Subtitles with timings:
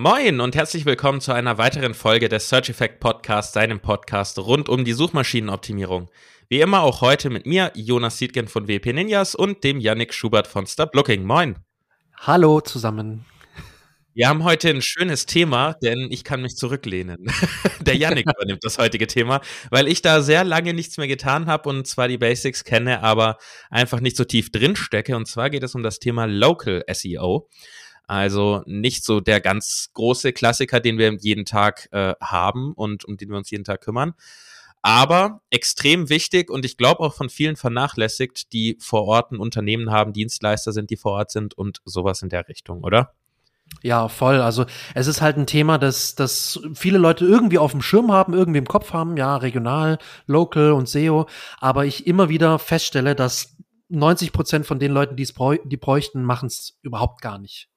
[0.00, 4.68] Moin und herzlich willkommen zu einer weiteren Folge des Search Effect Podcast, seinem Podcast rund
[4.68, 6.08] um die Suchmaschinenoptimierung.
[6.48, 10.46] Wie immer auch heute mit mir, Jonas Siedgen von WP Ninjas und dem Yannick Schubert
[10.46, 11.24] von Stop Looking.
[11.24, 11.56] Moin.
[12.16, 13.24] Hallo zusammen.
[14.14, 17.26] Wir haben heute ein schönes Thema, denn ich kann mich zurücklehnen.
[17.80, 19.40] Der Yannick übernimmt das heutige Thema,
[19.70, 23.36] weil ich da sehr lange nichts mehr getan habe und zwar die Basics kenne, aber
[23.68, 25.16] einfach nicht so tief drin stecke.
[25.16, 27.48] Und zwar geht es um das Thema Local SEO.
[28.08, 33.18] Also nicht so der ganz große Klassiker, den wir jeden Tag äh, haben und um
[33.18, 34.14] den wir uns jeden Tag kümmern.
[34.80, 39.90] Aber extrem wichtig und ich glaube auch von vielen vernachlässigt, die vor Ort ein Unternehmen
[39.90, 43.12] haben, Dienstleister sind, die vor Ort sind und sowas in der Richtung, oder?
[43.82, 44.40] Ja, voll.
[44.40, 44.64] Also
[44.94, 48.58] es ist halt ein Thema, das, das viele Leute irgendwie auf dem Schirm haben, irgendwie
[48.58, 51.26] im Kopf haben, ja, regional, local und SEO.
[51.58, 53.56] Aber ich immer wieder feststelle, dass
[53.90, 57.68] 90 Prozent von den Leuten, die es bräuchten, machen es überhaupt gar nicht.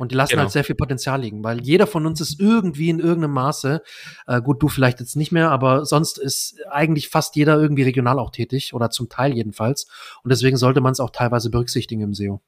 [0.00, 0.42] Und die lassen genau.
[0.44, 3.82] halt sehr viel Potenzial liegen, weil jeder von uns ist irgendwie in irgendeinem Maße,
[4.26, 8.18] äh, gut, du vielleicht jetzt nicht mehr, aber sonst ist eigentlich fast jeder irgendwie regional
[8.18, 9.86] auch tätig oder zum Teil jedenfalls.
[10.24, 12.40] Und deswegen sollte man es auch teilweise berücksichtigen im SEO.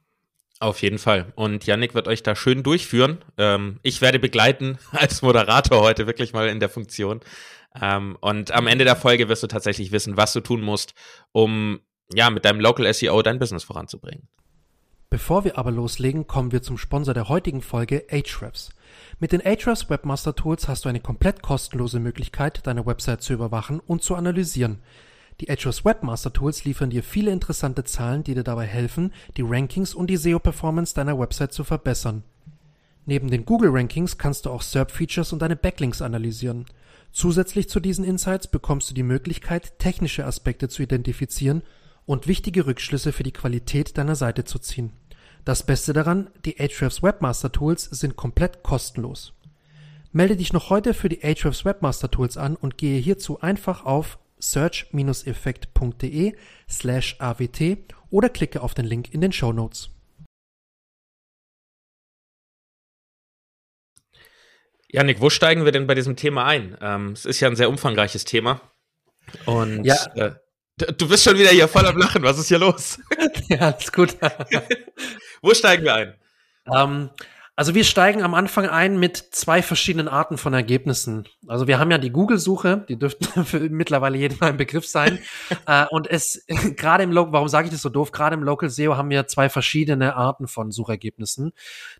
[0.60, 1.26] Auf jeden Fall.
[1.34, 3.18] Und Yannick wird euch da schön durchführen.
[3.36, 7.20] Ähm, ich werde begleiten als Moderator heute wirklich mal in der Funktion.
[7.78, 10.94] Ähm, und am Ende der Folge wirst du tatsächlich wissen, was du tun musst,
[11.32, 11.80] um
[12.14, 14.28] ja mit deinem Local SEO dein Business voranzubringen.
[15.12, 18.70] Bevor wir aber loslegen, kommen wir zum Sponsor der heutigen Folge Ahrefs.
[19.20, 23.78] Mit den Ahrefs Webmaster Tools hast du eine komplett kostenlose Möglichkeit, deine Website zu überwachen
[23.80, 24.78] und zu analysieren.
[25.42, 29.92] Die Ahrefs Webmaster Tools liefern dir viele interessante Zahlen, die dir dabei helfen, die Rankings
[29.94, 32.22] und die SEO-Performance deiner Website zu verbessern.
[33.04, 36.64] Neben den Google Rankings kannst du auch SERP-Features und deine Backlinks analysieren.
[37.12, 41.60] Zusätzlich zu diesen Insights bekommst du die Möglichkeit, technische Aspekte zu identifizieren
[42.06, 44.92] und wichtige Rückschlüsse für die Qualität deiner Seite zu ziehen.
[45.44, 49.32] Das Beste daran, die Ahrefs Webmaster Tools sind komplett kostenlos.
[50.12, 54.20] Melde dich noch heute für die Ahrefs Webmaster Tools an und gehe hierzu einfach auf
[54.38, 56.36] search-effekt.de
[56.68, 57.60] slash awt
[58.10, 59.90] oder klicke auf den Link in den Show Notes.
[64.88, 66.76] Janik, wo steigen wir denn bei diesem Thema ein?
[66.80, 68.60] Ähm, es ist ja ein sehr umfangreiches Thema.
[69.46, 69.96] Und ja.
[70.14, 70.34] äh,
[70.76, 72.22] Du bist schon wieder hier voll am Lachen.
[72.22, 72.98] Was ist hier los?
[73.48, 74.16] ja, alles gut.
[75.42, 76.14] Wo steigen wir ein?
[76.72, 77.10] Ähm,
[77.54, 81.28] also wir steigen am Anfang ein mit zwei verschiedenen Arten von Ergebnissen.
[81.46, 85.18] Also wir haben ja die Google-Suche, die dürfte für mittlerweile jedem ein Begriff sein.
[85.66, 86.46] äh, und es
[86.76, 88.10] gerade im Local, warum sage ich das so doof?
[88.10, 91.52] Gerade im Local SEO haben wir zwei verschiedene Arten von Suchergebnissen.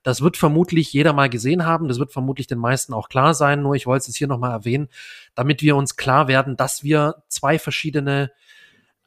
[0.03, 1.89] Das wird vermutlich jeder mal gesehen haben.
[1.89, 3.63] Das wird vermutlich den meisten auch klar sein.
[3.63, 4.89] Nur ich wollte es hier nochmal erwähnen,
[5.35, 8.33] damit wir uns klar werden, dass wir zwei verschiedene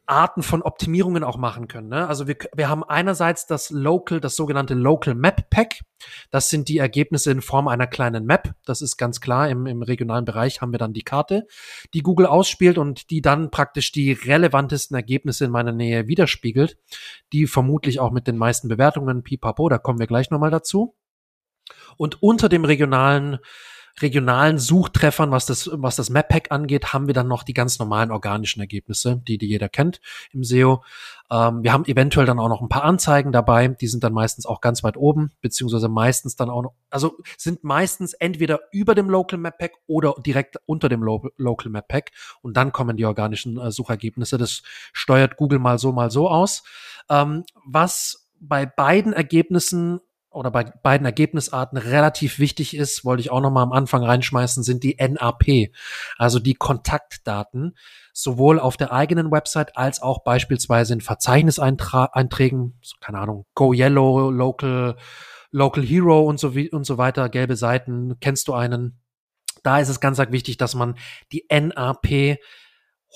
[0.06, 1.88] Arten von Optimierungen auch machen können.
[1.88, 2.06] Ne?
[2.06, 5.80] Also wir, wir haben einerseits das Local, das sogenannte Local Map Pack.
[6.30, 8.54] Das sind die Ergebnisse in Form einer kleinen Map.
[8.64, 9.48] Das ist ganz klar.
[9.48, 11.46] Im, im regionalen Bereich haben wir dann die Karte,
[11.92, 16.78] die Google ausspielt und die dann praktisch die relevantesten Ergebnisse in meiner Nähe widerspiegelt.
[17.32, 20.94] Die vermutlich auch mit den meisten Bewertungen, pipapo, da kommen wir gleich nochmal dazu.
[21.96, 23.38] Und unter dem regionalen
[24.00, 28.10] regionalen Suchtreffern, was das, was das Map-Pack angeht, haben wir dann noch die ganz normalen
[28.10, 30.00] organischen Ergebnisse, die, die jeder kennt
[30.32, 30.84] im SEO.
[31.30, 34.46] Ähm, wir haben eventuell dann auch noch ein paar Anzeigen dabei, die sind dann meistens
[34.46, 39.08] auch ganz weit oben, beziehungsweise meistens dann auch noch, also sind meistens entweder über dem
[39.08, 42.10] Local Map Pack oder direkt unter dem Lo Local Map Pack
[42.42, 44.36] und dann kommen die organischen äh, Suchergebnisse.
[44.38, 46.62] Das steuert Google mal so, mal so aus.
[47.08, 50.00] Ähm, was bei beiden Ergebnissen
[50.36, 54.62] oder bei beiden Ergebnisarten relativ wichtig ist, wollte ich auch noch mal am Anfang reinschmeißen,
[54.62, 55.72] sind die NAP,
[56.18, 57.76] also die Kontaktdaten,
[58.12, 64.96] sowohl auf der eigenen Website als auch beispielsweise in Verzeichniseinträgen, keine Ahnung, Go Yellow, Local,
[65.50, 69.00] Local Hero und so, und so weiter, gelbe Seiten, kennst du einen?
[69.62, 70.96] Da ist es ganz wichtig, dass man
[71.32, 72.38] die NAP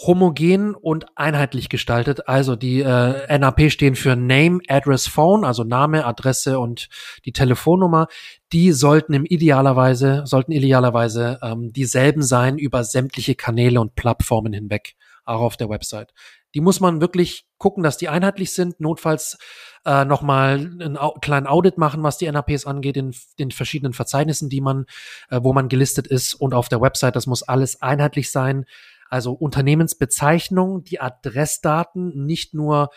[0.06, 2.28] homogen und einheitlich gestaltet.
[2.28, 6.88] Also die äh, NAP stehen für Name, Address, Phone, also Name, Adresse und
[7.24, 8.08] die Telefonnummer.
[8.52, 14.94] Die sollten im idealerweise, sollten idealerweise ähm, dieselben sein über sämtliche Kanäle und Plattformen hinweg,
[15.24, 16.12] auch auf der Website.
[16.54, 18.80] Die muss man wirklich gucken, dass die einheitlich sind.
[18.80, 19.38] Notfalls
[19.84, 24.48] äh, nochmal einen Au kleinen Audit machen, was die NAPs angeht, in den verschiedenen Verzeichnissen,
[24.48, 24.86] die man,
[25.28, 27.16] äh, wo man gelistet ist und auf der Website.
[27.16, 28.64] Das muss alles einheitlich sein
[29.10, 32.90] Also Unternehmensbezeichnung, die Adressdaten, nicht nur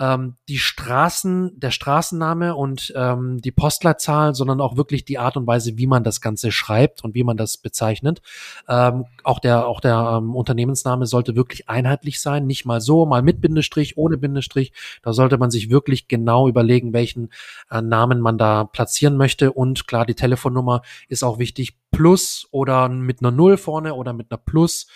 [0.00, 5.46] ähm, die Straßen, der Straßenname und ähm, die Postleitzahl, sondern auch wirklich die Art und
[5.46, 8.20] Weise, wie man das Ganze schreibt und wie man das bezeichnet.
[8.68, 13.22] Ähm, auch der, auch der ähm, Unternehmensname sollte wirklich einheitlich sein, nicht mal so, mal
[13.22, 14.72] mit Bindestrich, ohne Bindestrich.
[15.02, 17.30] Da sollte man sich wirklich genau überlegen, welchen
[17.70, 19.52] äh, Namen man da platzieren möchte.
[19.52, 21.76] Und klar, die Telefonnummer ist auch wichtig.
[21.92, 24.86] Plus oder mit einer Null vorne oder mit einer Plus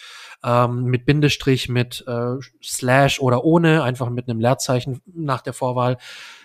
[0.44, 5.96] ähm, mit Bindestrich, mit äh, Slash oder ohne, einfach mit einem Leerzeichen nach der Vorwahl.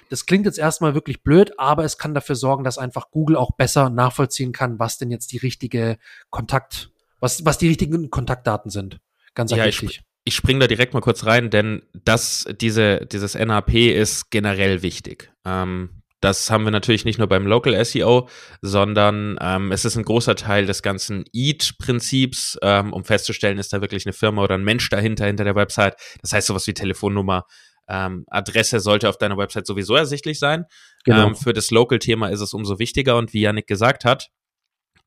[0.10, 3.52] Das klingt jetzt erstmal wirklich blöd, aber es kann dafür sorgen, dass einfach Google auch
[3.52, 5.98] besser nachvollziehen kann, was denn jetzt die richtige
[6.30, 9.00] Kontakt, was, was die richtigen Kontaktdaten sind.
[9.36, 9.90] Ganz ja, wichtig.
[9.90, 14.82] Ich, ich springe da direkt mal kurz rein, denn das, diese, dieses NAP ist generell
[14.82, 15.32] wichtig.
[15.46, 18.28] Ähm, das haben wir natürlich nicht nur beim Local SEO,
[18.62, 23.82] sondern ähm, es ist ein großer Teil des ganzen EAT-Prinzips, ähm, um festzustellen, ist da
[23.82, 25.96] wirklich eine Firma oder ein Mensch dahinter, hinter der Website.
[26.22, 27.46] Das heißt sowas wie Telefonnummer,
[27.90, 30.66] ähm, Adresse sollte auf deiner Website sowieso ersichtlich sein.
[31.06, 31.28] Genau.
[31.28, 34.30] Ähm, für das Local-Thema ist es umso wichtiger und wie Yannick gesagt hat,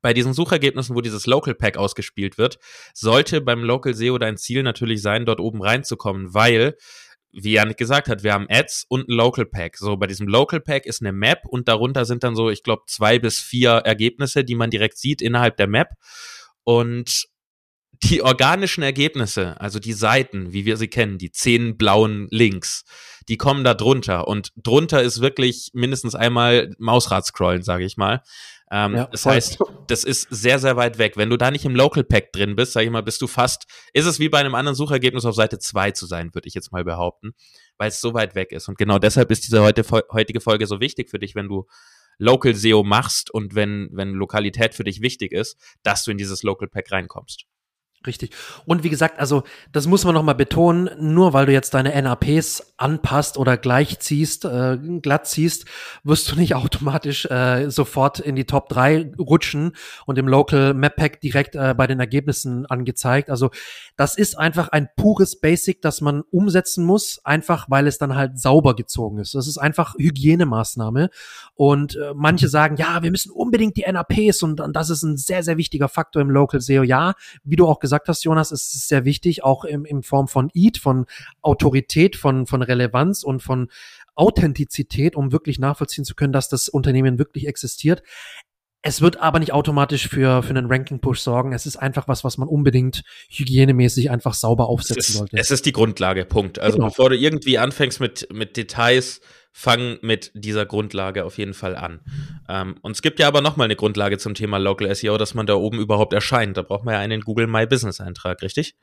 [0.01, 2.59] bei diesen Suchergebnissen, wo dieses Local Pack ausgespielt wird,
[2.93, 6.77] sollte beim Local SEO dein Ziel natürlich sein, dort oben reinzukommen, weil
[7.33, 9.79] wie Janik gesagt hat, wir haben Ads und ein Local Pack.
[9.79, 12.83] So, bei diesem Local Pack ist eine Map und darunter sind dann so, ich glaube,
[12.87, 15.89] zwei bis vier Ergebnisse, die man direkt sieht innerhalb der Map.
[16.65, 17.29] Und
[18.05, 22.85] die organischen Ergebnisse, also die Seiten, wie wir sie kennen, die zehn blauen Links,
[23.29, 24.27] die kommen da drunter.
[24.27, 28.23] Und drunter ist wirklich mindestens einmal Mausrad scrollen, sage ich mal.
[28.75, 31.19] Ähm, ja, das heißt, das ist sehr, sehr weit weg.
[31.19, 33.67] Wenn du da nicht im Local Pack drin bist, sag ich mal, bist du fast,
[33.93, 36.73] ist es wie bei einem anderen Suchergebnis auf Seite 2 zu sein, würde ich jetzt
[36.73, 37.35] mal behaupten,
[37.77, 38.69] weil es so weit weg ist.
[38.69, 41.67] Und genau deshalb ist diese heute, heutige Folge so wichtig für dich, wenn du
[42.17, 46.43] Local SEO machst und wenn, wenn Lokalität für dich wichtig ist, dass du in dieses
[46.43, 47.45] Local Pack reinkommst.
[48.07, 48.31] Richtig.
[48.67, 52.75] Und wie gesagt, also das muss man nochmal betonen, nur weil du jetzt deine NAPs
[52.77, 55.67] anpasst oder gleich ziehst, äh, glatt ziehst,
[56.03, 59.77] wirst du nicht automatisch äh, sofort in die Top 3 rutschen
[60.07, 63.31] und im Local Map Pack direkt äh, bei den Ergebnissen angezeigt.
[63.31, 63.51] Also
[63.97, 68.41] das ist einfach ein pures Basic, das man umsetzen muss, einfach weil es dann halt
[68.41, 69.35] sauber gezogen ist.
[69.35, 71.11] Das ist einfach Hygienemaßnahme.
[71.55, 75.17] Und äh, manche sagen, ja, wir müssen unbedingt die NAPs und, und das ist ein
[75.17, 76.83] sehr, sehr wichtiger Faktor im Local SEO.
[76.83, 77.15] Ja,
[77.45, 80.29] wie du auch gesagt gesagt hast, Jonas, ist es sehr wichtig, auch im, in Form
[80.29, 81.07] von EAT, von
[81.43, 83.69] Autorität, von, von Relevanz und von
[84.15, 88.03] Authentizität, um wirklich nachvollziehen zu können, dass das Unternehmen wirklich existiert.
[88.85, 91.53] Es wird aber nicht automatisch für, für einen Ranking-Push sorgen.
[91.53, 95.37] Es ist einfach was, was man unbedingt hygienemäßig einfach sauber aufsetzen es ist, sollte.
[95.37, 96.59] Es ist die Grundlage, Punkt.
[96.59, 96.89] Also genau.
[96.89, 99.21] bevor du irgendwie anfängst mit, mit Details,
[99.53, 102.01] fang mit dieser Grundlage auf jeden Fall an.
[102.49, 105.47] Ähm, und es gibt ja aber nochmal eine Grundlage zum Thema Local SEO, dass man
[105.47, 106.57] da oben überhaupt erscheint.
[106.57, 108.77] Da braucht man ja einen Google My Business Eintrag, richtig?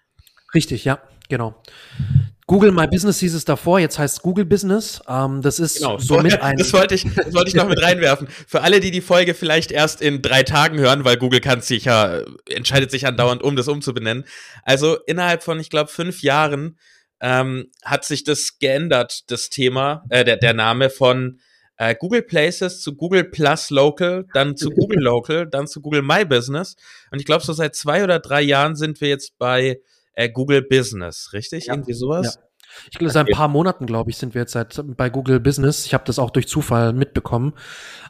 [0.54, 1.62] Richtig, ja, genau.
[2.48, 5.02] Google My Business hieß es davor, jetzt heißt Google Business.
[5.08, 6.58] Ähm, das ist genau, somit ein.
[6.58, 8.28] Das wollte ich, das wollte ich noch mit reinwerfen.
[8.48, 11.86] Für alle, die die Folge vielleicht erst in drei Tagen hören, weil Google kann sich
[11.86, 14.26] ja, entscheidet sich andauernd um, das umzubenennen.
[14.64, 16.78] Also innerhalb von, ich glaube, fünf Jahren
[17.22, 21.40] ähm, hat sich das geändert, das Thema, äh, der, der Name von
[21.78, 26.26] äh, Google Places zu Google Plus Local, dann zu Google Local, dann zu Google My
[26.26, 26.76] Business.
[27.12, 29.80] Und ich glaube, so seit zwei oder drei Jahren sind wir jetzt bei
[30.14, 31.68] äh, Google Business, richtig?
[31.68, 31.74] Ja.
[31.74, 32.36] Irgendwie sowas?
[32.36, 32.42] Ja.
[32.92, 35.86] Ich glaube, seit ein paar Monaten, glaube ich, sind wir jetzt seit bei Google Business.
[35.86, 37.54] Ich habe das auch durch Zufall mitbekommen.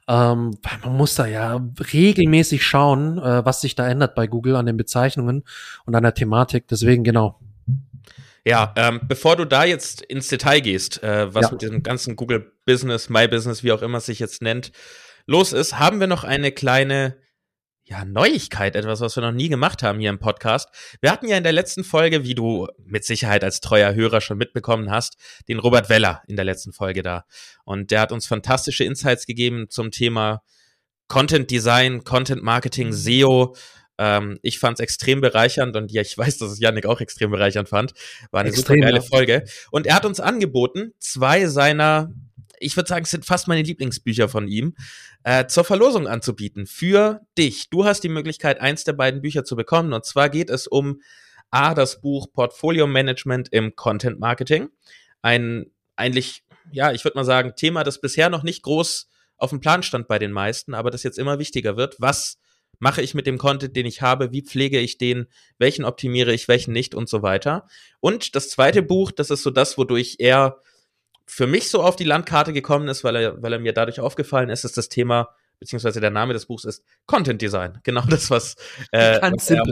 [0.07, 1.63] Ähm, man muss da ja
[1.93, 5.43] regelmäßig schauen, äh, was sich da ändert bei Google an den Bezeichnungen
[5.85, 6.67] und an der Thematik.
[6.67, 7.39] Deswegen genau.
[8.49, 11.51] Ja, ähm, bevor du da jetzt ins Detail gehst, äh, was ja.
[11.51, 14.71] mit diesem ganzen Google Business, My Business, wie auch immer es sich jetzt nennt,
[15.27, 17.15] los ist, haben wir noch eine kleine
[17.83, 20.69] ja, Neuigkeit, etwas, was wir noch nie gemacht haben hier im Podcast.
[20.99, 24.39] Wir hatten ja in der letzten Folge, wie du mit Sicherheit als treuer Hörer schon
[24.39, 27.25] mitbekommen hast, den Robert Weller in der letzten Folge da.
[27.65, 30.41] Und der hat uns fantastische Insights gegeben zum Thema
[31.07, 33.55] Content Design, Content Marketing, SEO,
[33.99, 37.31] ähm, ich fand es extrem bereichernd und ja, ich weiß, dass es Yannick auch extrem
[37.31, 37.93] bereichernd fand.
[38.31, 39.01] War eine extrem, super geile ja.
[39.01, 39.43] Folge.
[39.71, 42.13] Und er hat uns angeboten, zwei seiner,
[42.59, 44.73] ich würde sagen, es sind fast meine Lieblingsbücher von ihm,
[45.23, 46.65] äh, zur Verlosung anzubieten.
[46.65, 47.69] Für dich.
[47.69, 49.91] Du hast die Möglichkeit, eins der beiden Bücher zu bekommen.
[49.91, 51.01] Und zwar geht es um
[51.51, 54.69] A, das Buch Portfolio Management im Content Marketing.
[55.21, 55.65] Ein
[55.97, 59.83] eigentlich, ja, ich würde mal sagen, Thema, das bisher noch nicht groß auf dem Plan
[59.83, 61.97] stand bei den meisten, aber das jetzt immer wichtiger wird.
[61.99, 62.37] Was
[62.79, 66.47] mache ich mit dem Content, den ich habe, wie pflege ich den, welchen optimiere ich,
[66.47, 67.67] welchen nicht und so weiter.
[67.99, 70.61] Und das zweite Buch, das ist so das, wodurch er
[71.25, 74.49] für mich so auf die Landkarte gekommen ist, weil er, weil er mir dadurch aufgefallen
[74.49, 77.79] ist, ist das Thema beziehungsweise der Name des Buchs ist Content Design.
[77.83, 78.55] Genau das, was,
[78.91, 79.63] äh, was, er,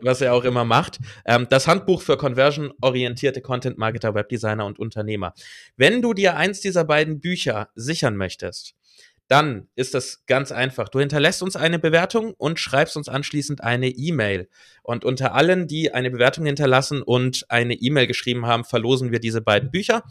[0.00, 0.98] was er, auch immer macht.
[1.26, 5.34] Ähm, das Handbuch für conversion-orientierte Content-Marketer, Webdesigner und Unternehmer.
[5.76, 8.74] Wenn du dir eins dieser beiden Bücher sichern möchtest,
[9.28, 10.88] dann ist das ganz einfach.
[10.88, 14.48] Du hinterlässt uns eine Bewertung und schreibst uns anschließend eine E-Mail.
[14.82, 19.40] Und unter allen, die eine Bewertung hinterlassen und eine E-Mail geschrieben haben, verlosen wir diese
[19.40, 20.02] beiden Bücher.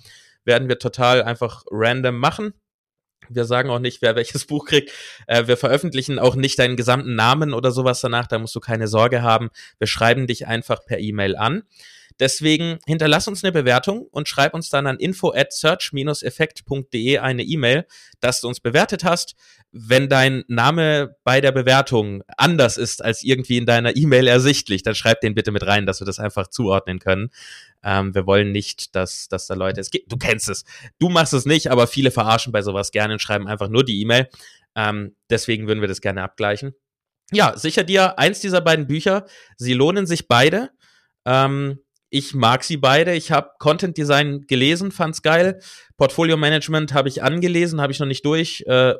[0.45, 2.53] Werden wir total einfach random machen.
[3.29, 4.91] Wir sagen auch nicht, wer welches Buch kriegt.
[5.27, 8.27] Äh, wir veröffentlichen auch nicht deinen gesamten Namen oder sowas danach.
[8.27, 9.49] Da musst du keine Sorge haben.
[9.77, 11.63] Wir schreiben dich einfach per E-Mail an.
[12.19, 17.85] Deswegen hinterlass uns eine Bewertung und schreib uns dann an info at search-effekt.de eine E-Mail,
[18.19, 19.35] dass du uns bewertet hast.
[19.71, 24.95] Wenn dein Name bei der Bewertung anders ist als irgendwie in deiner E-Mail ersichtlich, dann
[24.95, 27.29] schreib den bitte mit rein, dass wir das einfach zuordnen können.
[27.83, 30.63] Ähm, wir wollen nicht, dass, dass da Leute, es gibt, du kennst es,
[30.99, 33.99] du machst es nicht, aber viele verarschen bei sowas gerne und schreiben einfach nur die
[34.01, 34.29] E-Mail.
[34.75, 36.75] Ähm, deswegen würden wir das gerne abgleichen.
[37.31, 39.25] Ja, sicher dir eins dieser beiden Bücher.
[39.57, 40.69] Sie lohnen sich beide.
[41.25, 41.79] Ähm,
[42.13, 43.15] ich mag sie beide.
[43.15, 45.59] Ich habe Content Design gelesen, fand's geil.
[45.97, 48.93] Portfolio Management habe ich angelesen, habe ich noch nicht durch, äh,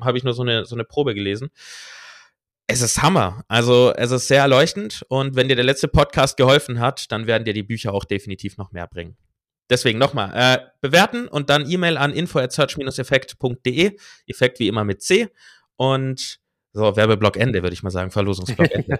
[0.00, 1.50] habe ich nur so eine so eine Probe gelesen.
[2.66, 3.44] Es ist Hammer.
[3.46, 7.44] Also es ist sehr erleuchtend und wenn dir der letzte Podcast geholfen hat, dann werden
[7.44, 9.16] dir die Bücher auch definitiv noch mehr bringen.
[9.70, 13.96] Deswegen nochmal, äh, bewerten und dann E-Mail an info at search-effekt.de.
[14.26, 15.28] Effekt wie immer mit C.
[15.76, 16.40] Und
[16.74, 18.10] so, Werbeblock Ende, würde ich mal sagen.
[18.10, 18.98] Verlosungsblock Ende.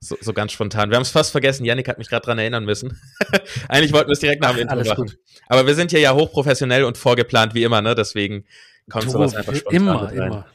[0.00, 0.90] so, so ganz spontan.
[0.90, 1.64] Wir haben es fast vergessen.
[1.64, 2.98] Yannick hat mich gerade dran erinnern müssen.
[3.68, 5.06] Eigentlich wollten wir es direkt nach dem Intro Alles machen.
[5.06, 5.18] Gut.
[5.48, 7.94] Aber wir sind hier ja hochprofessionell und vorgeplant wie immer, ne?
[7.94, 8.46] Deswegen
[8.90, 10.16] kommt sowas einfach spontan Immer, rein.
[10.16, 10.46] immer.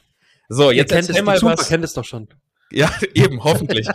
[0.50, 1.68] So, jetzt Ihr erzähl mal was.
[1.68, 2.28] kennt es doch schon.
[2.72, 3.88] Ja, eben, hoffentlich.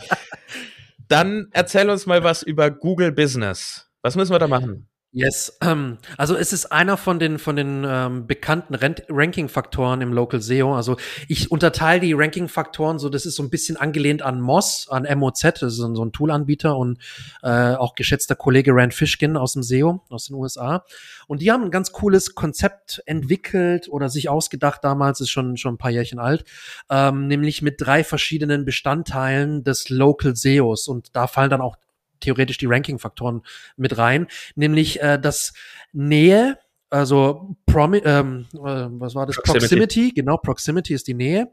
[1.09, 3.91] Dann erzähl uns mal was über Google Business.
[4.01, 4.89] Was müssen wir da machen?
[5.13, 10.41] Yes, ähm, also es ist einer von den von den ähm, bekannten Ranking-Faktoren im Local
[10.41, 10.77] SEO.
[10.77, 15.09] Also ich unterteile die Ranking-Faktoren so, das ist so ein bisschen angelehnt an Moz, an
[15.19, 17.01] MOZ, das ist so ein Tool-Anbieter und
[17.43, 20.85] äh, auch geschätzter Kollege Rand Fishkin aus dem SEO aus den USA.
[21.27, 25.75] Und die haben ein ganz cooles Konzept entwickelt oder sich ausgedacht damals, ist schon schon
[25.75, 26.45] ein paar Jährchen alt,
[26.89, 31.77] ähm, nämlich mit drei verschiedenen Bestandteilen des Local SEOs und da fallen dann auch
[32.21, 33.43] theoretisch die Ranking-Faktoren
[33.77, 35.53] mit rein, nämlich äh, das
[35.93, 36.59] Nähe,
[36.91, 39.37] also Promi ähm, äh, was war das?
[39.37, 39.61] Proximity.
[39.61, 41.53] Proximity, genau, Proximity ist die Nähe.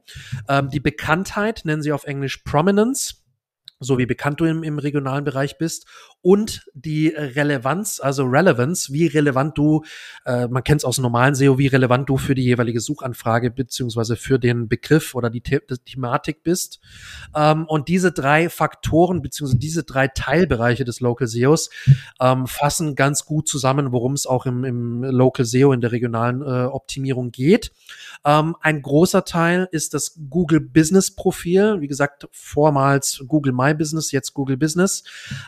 [0.49, 3.23] Ähm, die Bekanntheit nennen sie auf Englisch Prominence
[3.79, 5.85] so wie bekannt du im, im regionalen Bereich bist
[6.21, 9.83] und die Relevanz, also Relevance, wie relevant du,
[10.25, 14.15] äh, man kennt es aus normalen SEO, wie relevant du für die jeweilige Suchanfrage beziehungsweise
[14.15, 16.79] für den Begriff oder die, The die Thematik bist.
[17.35, 21.69] Ähm, und diese drei Faktoren beziehungsweise diese drei Teilbereiche des Local SEOs
[22.19, 26.41] ähm, fassen ganz gut zusammen, worum es auch im, im Local SEO in der regionalen
[26.41, 27.71] äh, Optimierung geht.
[28.25, 34.11] Ähm, ein großer Teil ist das Google Business Profil, wie gesagt, vormals Google My Business,
[34.11, 35.03] jetzt Google Business.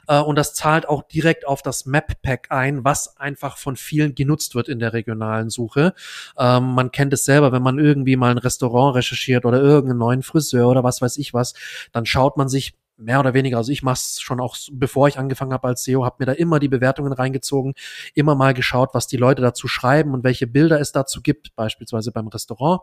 [0.07, 4.15] Äh, und das zahlt auch direkt auf das Map Pack ein, was einfach von vielen
[4.15, 5.93] genutzt wird in der regionalen Suche.
[6.38, 10.23] Ähm, man kennt es selber, wenn man irgendwie mal ein Restaurant recherchiert oder irgendeinen neuen
[10.23, 11.53] Friseur oder was weiß ich was,
[11.91, 15.18] dann schaut man sich mehr oder weniger, also ich mache es schon auch, bevor ich
[15.18, 17.74] angefangen habe als SEO, habe mir da immer die Bewertungen reingezogen,
[18.13, 22.12] immer mal geschaut, was die Leute dazu schreiben und welche Bilder es dazu gibt, beispielsweise
[22.12, 22.82] beim Restaurant.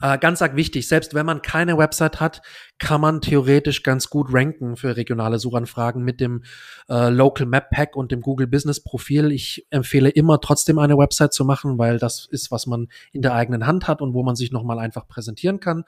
[0.00, 2.42] Äh, ganz arg wichtig, selbst wenn man keine Website hat,
[2.78, 6.42] kann man theoretisch ganz gut ranken für regionale Suchanfragen mit dem
[6.88, 9.32] äh, Local Map Pack und dem Google Business Profil.
[9.32, 13.34] Ich empfehle immer trotzdem eine Website zu machen, weil das ist, was man in der
[13.34, 15.84] eigenen Hand hat und wo man sich nochmal einfach präsentieren kann.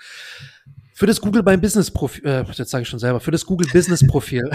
[1.01, 3.67] Für das Google beim Business Profil, äh, jetzt sage ich schon selber, für das Google
[3.73, 4.51] Business Profil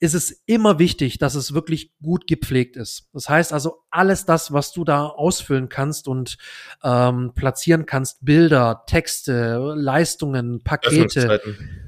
[0.00, 3.08] ist es immer wichtig, dass es wirklich gut gepflegt ist.
[3.12, 6.36] Das heißt also, alles das, was du da ausfüllen kannst und
[6.82, 11.40] ähm, platzieren kannst, Bilder, Texte, Leistungen, Pakete,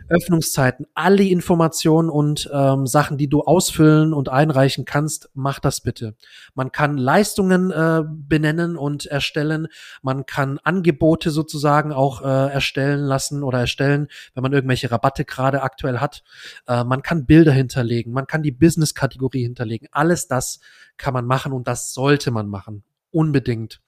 [0.08, 6.16] Öffnungszeiten, alle Informationen und ähm, Sachen, die du ausfüllen und einreichen kannst, mach das bitte.
[6.54, 9.68] Man kann Leistungen äh, benennen und erstellen.
[10.02, 15.62] Man kann Angebote sozusagen auch äh, erstellen lassen oder erstellen, wenn man irgendwelche Rabatte gerade
[15.62, 16.22] aktuell hat.
[16.66, 18.12] Äh, man kann Bilder hinterlegen.
[18.12, 19.88] Man kann die Business-Kategorie hinterlegen.
[19.92, 20.60] Alles das
[20.96, 22.84] kann man machen und das sollte man machen.
[23.10, 23.80] Unbedingt.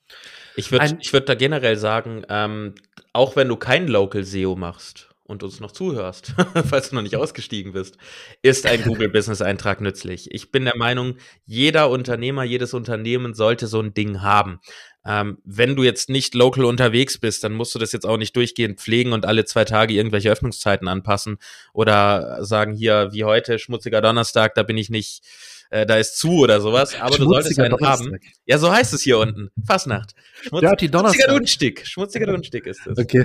[0.57, 2.75] Ich würde würd da generell sagen, ähm,
[3.13, 6.35] auch wenn du kein Local SEO machst, und uns noch zuhörst,
[6.69, 7.97] falls du noch nicht ausgestiegen bist,
[8.43, 10.29] ist ein Google Business Eintrag nützlich.
[10.33, 14.59] Ich bin der Meinung, jeder Unternehmer, jedes Unternehmen sollte so ein Ding haben.
[15.07, 18.37] Ähm, wenn du jetzt nicht local unterwegs bist, dann musst du das jetzt auch nicht
[18.37, 21.39] durchgehend pflegen und alle zwei Tage irgendwelche Öffnungszeiten anpassen
[21.73, 25.23] oder sagen hier, wie heute, schmutziger Donnerstag, da bin ich nicht,
[25.71, 28.09] äh, da ist zu oder sowas, aber du solltest einen Donnerstag.
[28.09, 28.19] haben.
[28.45, 29.49] Ja, so heißt es hier unten.
[29.67, 30.15] Fastnacht.
[30.43, 30.69] Schmutz, ja.
[30.79, 31.87] Schmutziger Dunstick.
[31.87, 32.99] Schmutziger Dunstick ist es.
[32.99, 33.25] Okay.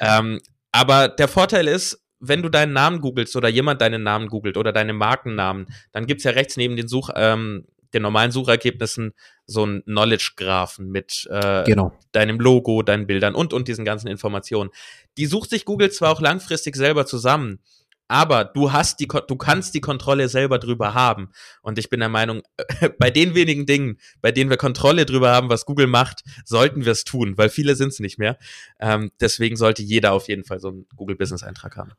[0.00, 0.40] Ähm,
[0.70, 4.72] aber der Vorteil ist, wenn du deinen Namen googelst oder jemand deinen Namen googelt oder
[4.72, 9.12] deine Markennamen, dann gibt's ja rechts neben den Such, ähm, den normalen Suchergebnissen
[9.46, 11.92] so ein Knowledge-Graphen mit äh, genau.
[12.12, 14.70] deinem Logo, deinen Bildern und, und diesen ganzen Informationen.
[15.16, 17.60] Die sucht sich Google zwar auch langfristig selber zusammen,
[18.08, 21.30] aber du hast die, du kannst die Kontrolle selber drüber haben.
[21.62, 22.42] Und ich bin der Meinung,
[22.98, 26.92] bei den wenigen Dingen, bei denen wir Kontrolle drüber haben, was Google macht, sollten wir
[26.92, 28.38] es tun, weil viele sind es nicht mehr.
[28.78, 31.92] Ähm, deswegen sollte jeder auf jeden Fall so einen Google Business Eintrag haben.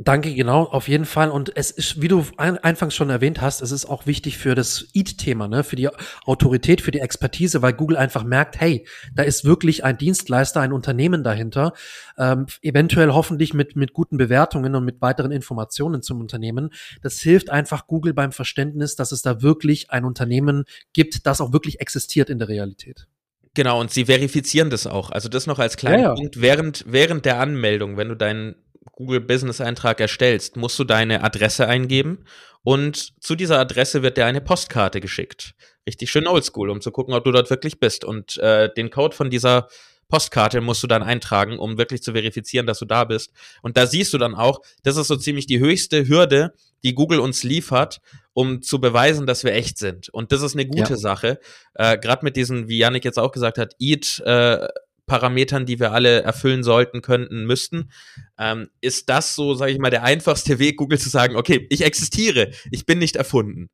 [0.00, 1.28] Danke, genau, auf jeden Fall.
[1.28, 4.54] Und es ist, wie du ein, anfangs schon erwähnt hast, es ist auch wichtig für
[4.54, 5.88] das EAT-Thema, ne, für die
[6.24, 10.72] Autorität, für die Expertise, weil Google einfach merkt, hey, da ist wirklich ein Dienstleister, ein
[10.72, 11.72] Unternehmen dahinter,
[12.16, 16.70] ähm, eventuell hoffentlich mit, mit guten Bewertungen und mit weiteren Informationen zum Unternehmen.
[17.02, 20.62] Das hilft einfach Google beim Verständnis, dass es da wirklich ein Unternehmen
[20.92, 23.08] gibt, das auch wirklich existiert in der Realität.
[23.54, 25.10] Genau, und sie verifizieren das auch.
[25.10, 26.14] Also das noch als kleiner ja, ja.
[26.14, 28.54] Punkt während, während der Anmeldung, wenn du deinen
[28.92, 32.24] Google Business Eintrag erstellst, musst du deine Adresse eingeben
[32.62, 35.54] und zu dieser Adresse wird dir eine Postkarte geschickt.
[35.86, 38.04] Richtig schön oldschool, um zu gucken, ob du dort wirklich bist.
[38.04, 39.68] Und äh, den Code von dieser
[40.08, 43.32] Postkarte musst du dann eintragen, um wirklich zu verifizieren, dass du da bist.
[43.62, 47.20] Und da siehst du dann auch, das ist so ziemlich die höchste Hürde, die Google
[47.20, 48.00] uns liefert,
[48.32, 50.08] um zu beweisen, dass wir echt sind.
[50.08, 50.96] Und das ist eine gute ja.
[50.96, 51.40] Sache.
[51.74, 54.68] Äh, Gerade mit diesen, wie Yannick jetzt auch gesagt hat, EAT, äh,
[55.08, 57.90] Parametern, die wir alle erfüllen sollten, könnten, müssten.
[58.38, 61.84] Ähm, ist das so, sage ich mal, der einfachste Weg, Google zu sagen, okay, ich
[61.84, 63.68] existiere, ich bin nicht erfunden.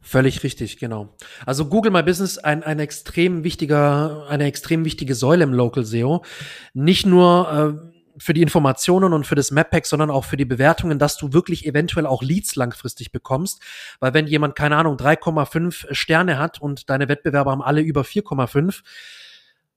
[0.00, 1.14] Völlig richtig, genau.
[1.44, 6.24] Also Google My Business ein, ein extrem wichtiger, eine extrem wichtige Säule im Local SEO.
[6.72, 10.98] Nicht nur äh, für die Informationen und für das Map-Pack, sondern auch für die Bewertungen,
[10.98, 13.62] dass du wirklich eventuell auch Leads langfristig bekommst.
[14.00, 18.82] Weil wenn jemand, keine Ahnung, 3,5 Sterne hat und deine Wettbewerber haben alle über 4,5,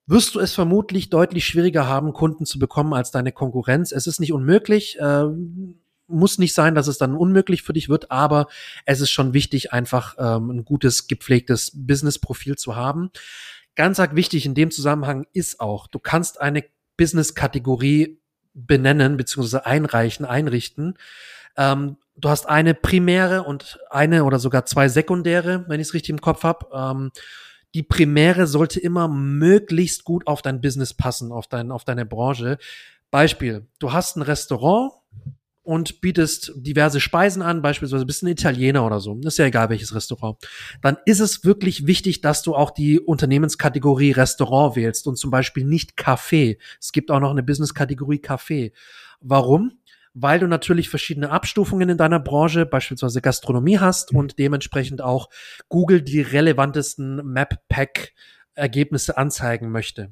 [0.08, 3.92] wirst du es vermutlich deutlich schwieriger haben, Kunden zu bekommen als deine Konkurrenz.
[3.92, 5.26] Es ist nicht unmöglich, äh,
[6.08, 8.48] muss nicht sein, dass es dann unmöglich für dich wird, aber
[8.86, 13.12] es ist schon wichtig, einfach ähm, ein gutes, gepflegtes Business-Profil zu haben.
[13.76, 16.66] Ganz arg wichtig in dem Zusammenhang ist auch, du kannst eine
[16.98, 18.20] Business-Kategorie
[18.54, 19.60] benennen bzw.
[19.60, 20.98] einreichen, einrichten.
[21.56, 26.10] Ähm, du hast eine primäre und eine oder sogar zwei sekundäre, wenn ich es richtig
[26.10, 26.68] im Kopf habe.
[26.74, 27.12] Ähm,
[27.74, 32.58] die Primäre sollte immer möglichst gut auf dein Business passen, auf, dein, auf deine Branche.
[33.12, 34.92] Beispiel, du hast ein Restaurant
[35.64, 39.94] und bietest diverse Speisen an, beispielsweise bist ein Italiener oder so, ist ja egal welches
[39.94, 40.38] Restaurant,
[40.82, 45.64] dann ist es wirklich wichtig, dass du auch die Unternehmenskategorie Restaurant wählst und zum Beispiel
[45.64, 46.58] nicht Café.
[46.80, 48.72] Es gibt auch noch eine Business-Kategorie Café.
[49.20, 49.74] Warum?
[50.14, 54.20] Weil du natürlich verschiedene Abstufungen in deiner Branche, beispielsweise Gastronomie hast mhm.
[54.20, 55.30] und dementsprechend auch
[55.70, 60.12] Google die relevantesten Map-Pack-Ergebnisse anzeigen möchte.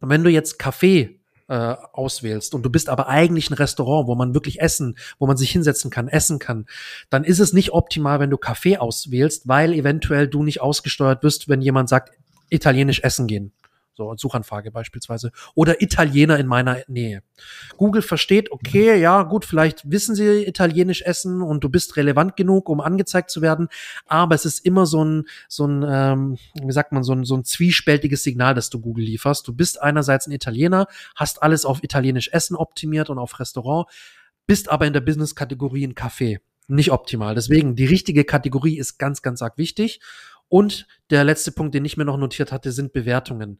[0.00, 4.14] Und wenn du jetzt Kaffee äh, auswählst und du bist aber eigentlich ein Restaurant, wo
[4.14, 6.66] man wirklich essen, wo man sich hinsetzen kann, essen kann,
[7.10, 11.48] dann ist es nicht optimal, wenn du Kaffee auswählst, weil eventuell du nicht ausgesteuert wirst,
[11.48, 12.12] wenn jemand sagt,
[12.50, 13.52] italienisch essen gehen.
[14.00, 15.30] So, Suchanfrage beispielsweise.
[15.54, 17.22] Oder Italiener in meiner Nähe.
[17.76, 22.70] Google versteht, okay, ja, gut, vielleicht wissen sie Italienisch essen und du bist relevant genug,
[22.70, 23.68] um angezeigt zu werden,
[24.06, 27.36] aber es ist immer so ein, so ein, ähm, wie sagt man, so ein, so
[27.36, 29.46] ein zwiespältiges Signal, das du Google lieferst.
[29.46, 33.86] Du bist einerseits ein Italiener, hast alles auf Italienisch Essen optimiert und auf Restaurant,
[34.46, 36.38] bist aber in der Business-Kategorie ein Café.
[36.68, 37.34] Nicht optimal.
[37.34, 40.00] Deswegen, die richtige Kategorie ist ganz, ganz arg wichtig.
[40.50, 43.58] Und der letzte Punkt, den ich mir noch notiert hatte, sind Bewertungen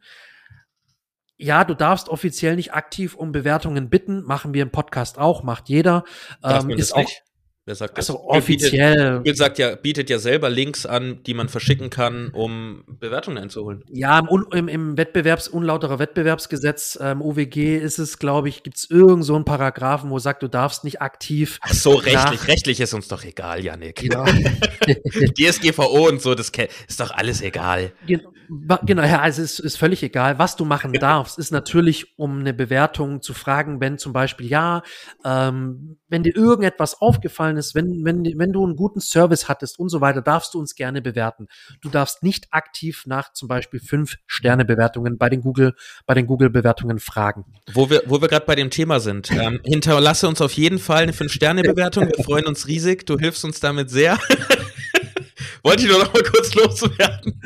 [1.41, 4.23] ja, du darfst offiziell nicht aktiv um Bewertungen bitten.
[4.23, 6.05] Machen wir im Podcast auch, macht jeder.
[6.45, 7.23] Ähm, ist auch nicht?
[7.67, 8.09] Wer sagt das?
[8.09, 9.19] Also offiziell.
[9.19, 13.85] Google sagt ja, bietet ja selber Links an, die man verschicken kann, um Bewertungen einzuholen.
[13.89, 18.91] Ja, im, im, im Wettbewerbs, unlauterer Wettbewerbsgesetz, ähm, OWG ist es, glaube ich, gibt es
[18.91, 21.59] irgend so einen Paragraphen, wo sagt, du darfst nicht aktiv.
[21.61, 24.03] Ach so, rechtlich, rechtlich ist uns doch egal, Janik.
[24.11, 24.25] Ja.
[25.51, 26.51] DSGVO und so, das
[26.89, 27.93] ist doch alles egal.
[28.07, 28.33] Genau.
[28.83, 30.41] Genau, ja, also es ist völlig egal.
[30.41, 34.83] Was du machen darfst, ist natürlich, um eine Bewertung zu fragen, wenn zum Beispiel, ja,
[35.25, 39.89] ähm, wenn dir irgendetwas aufgefallen ist, wenn, wenn, wenn du einen guten Service hattest und
[39.89, 41.49] so weiter, darfst du uns gerne bewerten.
[41.81, 45.75] Du darfst nicht aktiv nach zum Beispiel fünf Sterne-Bewertungen bei den Google,
[46.07, 47.45] bei den Google-Bewertungen fragen.
[47.73, 51.03] Wo wir, wo wir gerade bei dem Thema sind, ähm, hinterlasse uns auf jeden Fall
[51.03, 52.09] eine Fünf-Sterne-Bewertung.
[52.17, 53.07] Wir freuen uns riesig.
[53.07, 54.19] Du hilfst uns damit sehr.
[55.63, 57.41] Wollte ich nur noch mal kurz loswerden.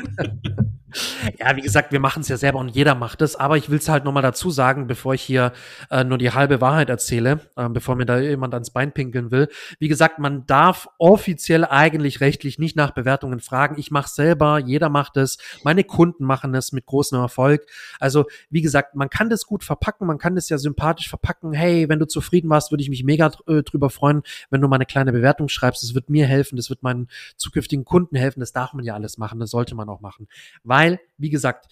[1.39, 3.79] Ja, wie gesagt, wir machen es ja selber und jeder macht es, aber ich will
[3.79, 5.51] es halt nochmal dazu sagen, bevor ich hier
[5.89, 9.49] äh, nur die halbe Wahrheit erzähle, äh, bevor mir da jemand ans Bein pinkeln will.
[9.79, 13.77] Wie gesagt, man darf offiziell eigentlich rechtlich nicht nach Bewertungen fragen.
[13.77, 17.65] Ich mache selber, jeder macht es, meine Kunden machen es mit großem Erfolg.
[17.99, 21.53] Also, wie gesagt, man kann das gut verpacken, man kann das ja sympathisch verpacken.
[21.53, 24.75] Hey, wenn du zufrieden warst, würde ich mich mega äh, drüber freuen, wenn du mal
[24.75, 25.83] eine kleine Bewertung schreibst.
[25.83, 28.39] Das wird mir helfen, das wird meinen zukünftigen Kunden helfen.
[28.39, 30.27] Das darf man ja alles machen, das sollte man auch machen.
[30.63, 30.84] Weil,
[31.17, 31.67] wie gesagt,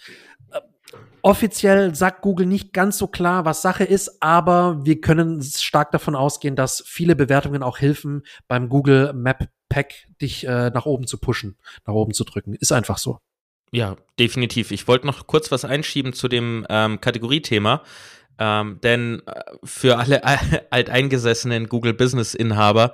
[0.52, 0.60] äh,
[1.22, 6.16] Offiziell sagt Google nicht ganz so klar, was Sache ist, aber wir können stark davon
[6.16, 11.18] ausgehen, dass viele Bewertungen auch helfen, beim Google Map Pack dich äh, nach oben zu
[11.18, 12.54] pushen, nach oben zu drücken.
[12.54, 13.20] Ist einfach so.
[13.72, 14.70] Ja, definitiv.
[14.70, 17.82] Ich wollte noch kurz was einschieben zu dem ähm, Kategoriethema.
[18.38, 20.22] Ähm, denn äh, für alle
[20.72, 22.94] alteingesessenen Google Business Inhaber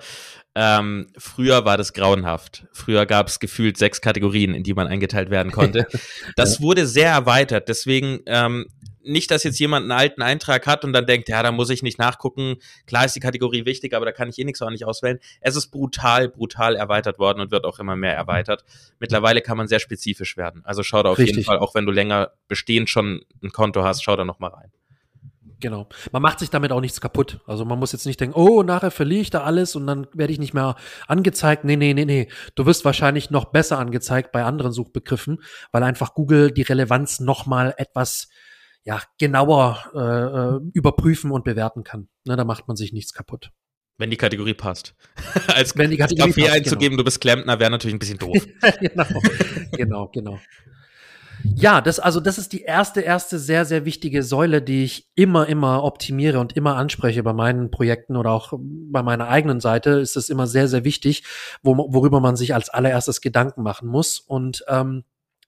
[0.56, 2.66] ähm, früher war das grauenhaft.
[2.74, 5.88] Früher gab es gefühlt sechs Kategorien, in die man eingeteilt werden konnte.
[6.36, 7.68] Das wurde sehr erweitert.
[7.70, 8.68] Deswegen ähm,
[9.04, 11.84] nicht, dass jetzt jemand einen alten Eintrag hat und dann denkt, ja, da muss ich
[11.84, 12.58] nicht nachgucken.
[12.86, 15.20] Klar ist die Kategorie wichtig, aber da kann ich eh nichts auch nicht auswählen.
[15.42, 18.64] Es ist brutal, brutal erweitert worden und wird auch immer mehr erweitert.
[19.00, 20.62] Mittlerweile kann man sehr spezifisch werden.
[20.66, 21.38] Also schau da auf Richtig.
[21.38, 24.50] jeden Fall, auch wenn du länger bestehend schon ein Konto hast, schau da noch mal
[24.50, 24.72] rein.
[25.62, 25.90] Genau.
[26.12, 27.42] Man macht sich damit auch nichts kaputt.
[27.46, 30.32] Also man muss jetzt nicht denken, oh, nachher verliere ich da alles und dann werde
[30.32, 30.76] ich nicht mehr
[31.08, 31.66] angezeigt.
[31.66, 32.30] Nee, nee, nee, nee.
[32.56, 35.42] Du wirst wahrscheinlich noch besser angezeigt bei anderen Suchbegriffen,
[35.72, 38.30] weil einfach Google die Relevanz nochmal etwas
[38.84, 42.08] ja, genauer äh, äh, überprüfen und bewerten kann.
[42.26, 43.52] Ne, da macht man sich nichts kaputt.
[43.98, 44.96] Wenn die Kategorie passt.
[45.48, 46.98] als Wenn die Kategorie Kaffee passt, einzugeben, genau.
[47.00, 48.48] du bist Klempner, wäre natürlich ein bisschen doof.
[48.80, 49.06] genau,
[49.74, 50.40] genau, genau.
[51.44, 55.48] Ja, das, also das ist die erste, erste sehr, sehr wichtige Säule, die ich immer,
[55.48, 60.18] immer optimiere und immer anspreche bei meinen Projekten oder auch bei meiner eigenen Seite ist
[60.18, 61.24] es immer sehr, sehr wichtig,
[61.64, 64.20] wo, worüber man sich als allererstes Gedanken machen muss.
[64.20, 65.04] Und ähm,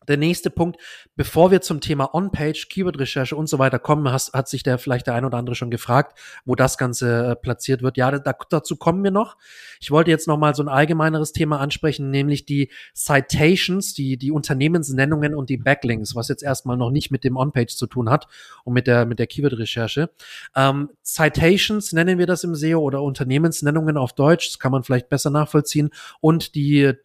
[0.08, 0.80] der nächste Punkt,
[1.16, 5.08] bevor wir zum Thema On-Page, Keyword-Recherche und so weiter kommen, hast, hat sich der vielleicht
[5.08, 7.98] der ein oder andere schon gefragt, wo das Ganze äh, platziert wird.
[7.98, 9.38] Ja, da, dazu kommen wir noch.
[9.80, 14.32] Ich wollte jetzt noch mal so ein allgemeineres Thema ansprechen, nämlich die Citations, die, die
[14.32, 18.28] Unternehmensnennungen und die Backlinks, was jetzt erstmal noch nicht mit dem On-Page zu tun hat
[18.64, 20.10] und mit der, mit der Keyword-Recherche.
[20.56, 25.10] Ähm, Citations nennen wir das im SEO oder Unternehmensnennungen auf Deutsch, das kann man vielleicht
[25.10, 26.96] besser nachvollziehen und die äh,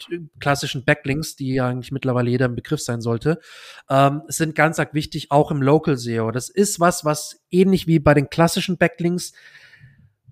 [0.41, 3.39] klassischen Backlinks, die eigentlich mittlerweile jeder im Begriff sein sollte,
[3.91, 6.31] ähm, sind ganz arg wichtig, auch im Local SEO.
[6.31, 9.33] Das ist was, was ähnlich wie bei den klassischen Backlinks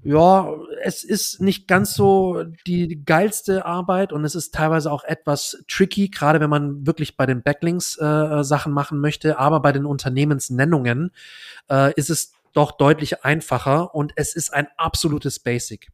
[0.05, 5.65] ja, es ist nicht ganz so die geilste Arbeit und es ist teilweise auch etwas
[5.67, 9.87] tricky, gerade wenn man wirklich bei den Backlinks äh, Sachen machen möchte, aber bei den
[9.87, 11.11] Unternehmensnennungen
[11.71, 15.89] äh, ist es doch deutlich einfacher und es ist ein absolutes Basic.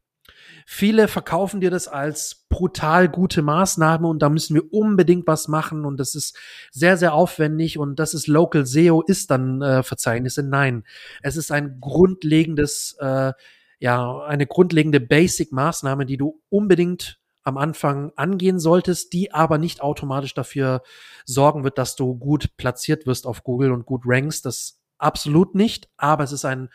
[0.65, 5.85] Viele verkaufen dir das als brutal gute Maßnahme und da müssen wir unbedingt was machen
[5.85, 6.37] und das ist
[6.71, 10.43] sehr, sehr aufwendig und das ist Local SEO ist dann äh, Verzeichnisse.
[10.43, 10.83] Nein,
[11.21, 13.33] es ist ein grundlegendes, äh,
[13.79, 20.33] ja, eine grundlegende Basic-Maßnahme, die du unbedingt am Anfang angehen solltest, die aber nicht automatisch
[20.33, 20.83] dafür
[21.25, 24.45] sorgen wird, dass du gut platziert wirst auf Google und gut rankst.
[24.45, 26.69] Das absolut nicht, aber es ist ein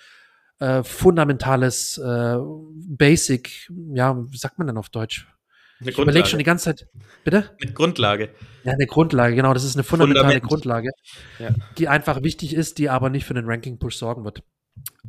[0.58, 5.26] äh, fundamentales äh, Basic, ja, wie sagt man denn auf Deutsch?
[5.80, 6.88] Eine ich überlege schon die ganze Zeit.
[7.22, 7.50] Bitte?
[7.60, 8.30] Eine Grundlage.
[8.64, 9.52] Ja, eine Grundlage, genau.
[9.52, 10.48] Das ist eine fundamentale Fundament.
[10.48, 10.90] Grundlage,
[11.38, 11.50] ja.
[11.76, 14.42] die einfach wichtig ist, die aber nicht für den Ranking-Push sorgen wird.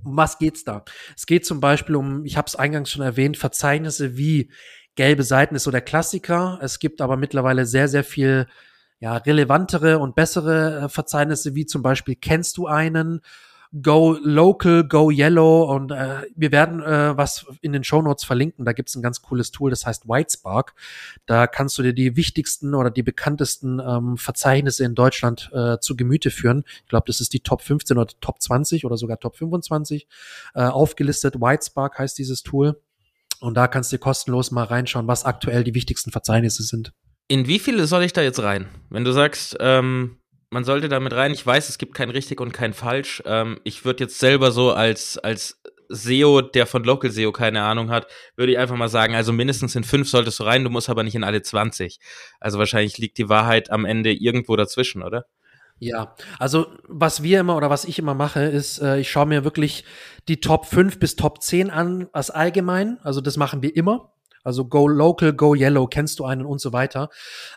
[0.03, 0.83] Um was geht's da?
[1.15, 4.51] Es geht zum Beispiel um, ich habe es eingangs schon erwähnt, Verzeichnisse wie
[4.95, 6.60] gelbe Seiten ist so der Klassiker.
[6.62, 8.47] Es gibt aber mittlerweile sehr, sehr viel
[8.99, 13.21] ja, relevantere und bessere äh, Verzeichnisse, wie zum Beispiel kennst du einen
[13.82, 18.65] Go Local, Go Yellow und äh, wir werden äh, was in den Show Notes verlinken.
[18.65, 20.73] Da gibt's ein ganz cooles Tool, das heißt Whitespark.
[21.25, 25.95] Da kannst du dir die wichtigsten oder die bekanntesten ähm, Verzeichnisse in Deutschland äh, zu
[25.95, 26.63] Gemüte führen.
[26.84, 30.08] Ich glaube, das ist die Top 15 oder Top 20 oder sogar Top 25
[30.56, 31.36] äh, aufgelistet.
[31.36, 32.82] Whitespark heißt dieses Tool.
[33.39, 36.93] Und da kannst du kostenlos mal reinschauen, was aktuell die wichtigsten Verzeichnisse sind.
[37.27, 38.67] In wie viele soll ich da jetzt rein?
[38.89, 40.17] Wenn du sagst, ähm,
[40.49, 41.31] man sollte damit rein.
[41.31, 43.21] Ich weiß, es gibt kein richtig und kein falsch.
[43.25, 47.89] Ähm, ich würde jetzt selber so als, als SEO, der von Local SEO keine Ahnung
[47.89, 50.89] hat, würde ich einfach mal sagen, also mindestens in fünf solltest du rein, du musst
[50.89, 51.99] aber nicht in alle 20.
[52.39, 55.25] Also wahrscheinlich liegt die Wahrheit am Ende irgendwo dazwischen, oder?
[55.79, 59.43] Ja, also was wir immer oder was ich immer mache, ist, äh, ich schaue mir
[59.43, 59.86] wirklich
[60.27, 62.97] die Top 5 bis Top 10 an als allgemein.
[63.03, 64.12] Also das machen wir immer.
[64.47, 67.10] Also Go Local, Go Yellow, kennst du einen und so weiter.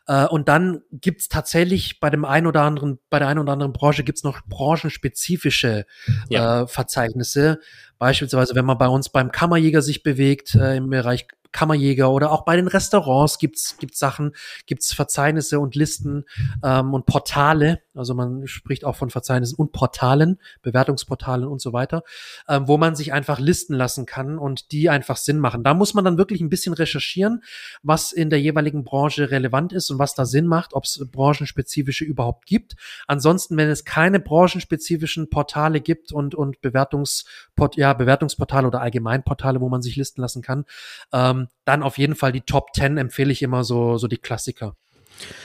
[0.08, 3.72] Äh, und dann gibt's tatsächlich bei dem einen oder anderen, bei der einen oder anderen
[3.72, 5.86] Branche gibt's noch branchenspezifische
[6.28, 6.62] ja.
[6.62, 7.60] äh, Verzeichnisse.
[8.00, 12.44] Beispielsweise, wenn man bei uns beim Kammerjäger sich bewegt, äh, im Bereich Kammerjäger oder auch
[12.44, 14.32] bei den Restaurants gibt's gibt's Sachen,
[14.66, 16.24] gibt's Verzeichnisse und Listen
[16.62, 17.82] ähm, und Portale.
[17.94, 22.02] Also man spricht auch von Verzeichnissen und Portalen, Bewertungsportalen und so weiter,
[22.48, 25.64] ähm, wo man sich einfach listen lassen kann und die einfach Sinn machen.
[25.64, 27.42] Da muss man dann wirklich ein bisschen recherchieren,
[27.82, 32.04] was in der jeweiligen Branche relevant ist und was da Sinn macht, ob es branchenspezifische
[32.04, 32.76] überhaupt gibt.
[33.06, 39.68] Ansonsten, wenn es keine branchenspezifischen Portale gibt und und Bewertungsport ja Bewertungsportale oder Allgemeinportale, wo
[39.68, 40.64] man sich listen lassen kann,
[41.12, 44.76] ähm, dann auf jeden Fall die Top 10 empfehle ich immer so so die Klassiker.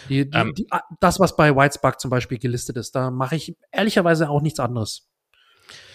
[0.09, 3.35] Die, die, ähm, die, ah, das, was bei Whitespark zum Beispiel gelistet ist, da mache
[3.35, 5.09] ich ehrlicherweise auch nichts anderes.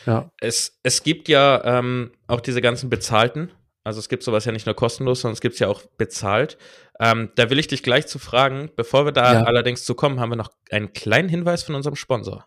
[0.07, 0.31] Ja.
[0.41, 3.51] Es, es gibt ja ähm, auch diese ganzen bezahlten.
[3.85, 6.59] Also es gibt sowas ja nicht nur kostenlos, sondern es gibt es ja auch bezahlt.
[7.01, 8.71] Ähm, da will ich dich gleich zu fragen.
[8.77, 9.43] Bevor wir da ja.
[9.45, 12.47] allerdings zu kommen, haben wir noch einen kleinen Hinweis von unserem Sponsor.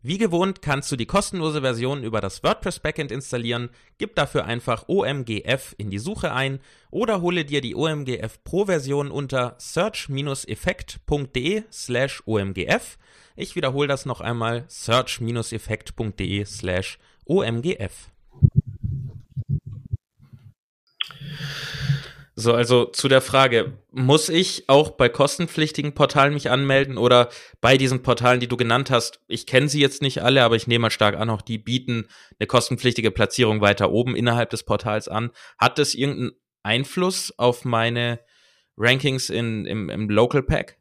[0.00, 4.84] Wie gewohnt kannst du die kostenlose Version über das WordPress Backend installieren, gib dafür einfach
[4.86, 6.60] OMGF in die Suche ein
[6.92, 12.96] oder hole dir die OMGF Pro Version unter search-effekt.de slash OMGF.
[13.34, 18.12] Ich wiederhole das noch einmal search-effekt.de slash OMGF.
[22.40, 27.76] So, also zu der Frage, muss ich auch bei kostenpflichtigen Portalen mich anmelden oder bei
[27.76, 29.18] diesen Portalen, die du genannt hast?
[29.26, 32.06] Ich kenne sie jetzt nicht alle, aber ich nehme mal stark an, auch die bieten
[32.38, 35.32] eine kostenpflichtige Platzierung weiter oben innerhalb des Portals an.
[35.58, 36.30] Hat das irgendeinen
[36.62, 38.20] Einfluss auf meine
[38.76, 40.78] Rankings in, im, im Local Pack?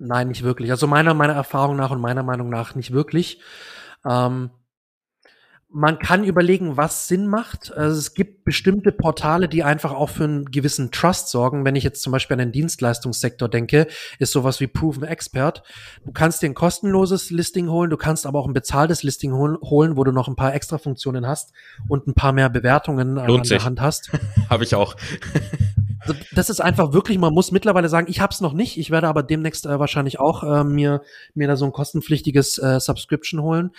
[0.00, 0.72] Nein, nicht wirklich.
[0.72, 3.40] Also meiner, meiner Erfahrung nach und meiner Meinung nach nicht wirklich.
[4.04, 4.50] Ähm,
[5.74, 7.76] man kann überlegen, was Sinn macht.
[7.76, 11.64] Also es gibt bestimmte Portale, die einfach auch für einen gewissen Trust sorgen.
[11.64, 13.88] Wenn ich jetzt zum Beispiel an den Dienstleistungssektor denke,
[14.20, 15.64] ist sowas wie Proven Expert.
[16.04, 19.96] Du kannst dir ein kostenloses Listing holen, du kannst aber auch ein bezahltes Listing holen,
[19.96, 21.52] wo du noch ein paar extra Funktionen hast
[21.88, 23.64] und ein paar mehr Bewertungen Lohnt an der sich.
[23.64, 24.12] Hand hast.
[24.48, 24.94] Habe ich auch.
[26.32, 29.08] Das ist einfach wirklich, man muss mittlerweile sagen, ich habe es noch nicht, ich werde
[29.08, 31.02] aber demnächst äh, wahrscheinlich auch äh, mir,
[31.34, 33.70] mir da so ein kostenpflichtiges äh, Subscription holen.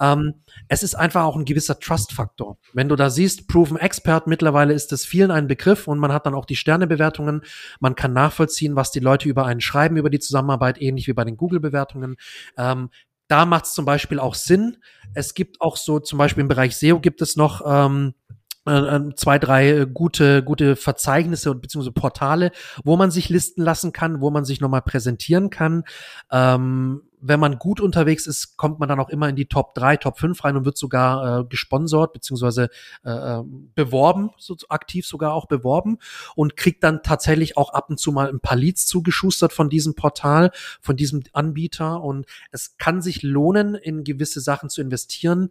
[0.00, 0.34] Ähm,
[0.68, 2.58] es ist einfach auch ein gewisser Trust-Faktor.
[2.72, 6.26] Wenn du da siehst, Proven Expert, mittlerweile ist es vielen ein Begriff und man hat
[6.26, 7.42] dann auch die Sternebewertungen,
[7.80, 11.24] man kann nachvollziehen, was die Leute über einen schreiben, über die Zusammenarbeit, ähnlich wie bei
[11.24, 12.16] den Google-Bewertungen.
[12.56, 12.90] Ähm,
[13.28, 14.76] da macht es zum Beispiel auch Sinn.
[15.14, 18.23] Es gibt auch so, zum Beispiel im Bereich SEO gibt es noch ähm, äh, äh,
[18.64, 22.50] zwei, drei äh, gute, gute Verzeichnisse beziehungsweise Portale,
[22.82, 25.84] wo man sich listen lassen kann, wo man sich nochmal präsentieren kann.
[26.30, 29.96] Ähm, wenn man gut unterwegs ist, kommt man dann auch immer in die Top 3,
[29.96, 32.68] Top 5 rein und wird sogar äh, gesponsert beziehungsweise
[33.02, 33.40] äh,
[33.74, 35.98] beworben, so aktiv sogar auch beworben
[36.34, 39.94] und kriegt dann tatsächlich auch ab und zu mal ein paar Leads zugeschustert von diesem
[39.94, 40.50] Portal,
[40.82, 45.48] von diesem Anbieter und es kann sich lohnen, in gewisse Sachen zu investieren.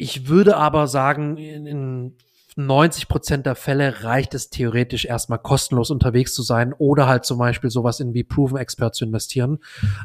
[0.00, 2.16] Ich würde aber sagen, in, in
[2.56, 7.38] 90 Prozent der Fälle reicht es theoretisch erstmal kostenlos unterwegs zu sein oder halt zum
[7.38, 9.58] Beispiel sowas in wie Proven Expert zu investieren.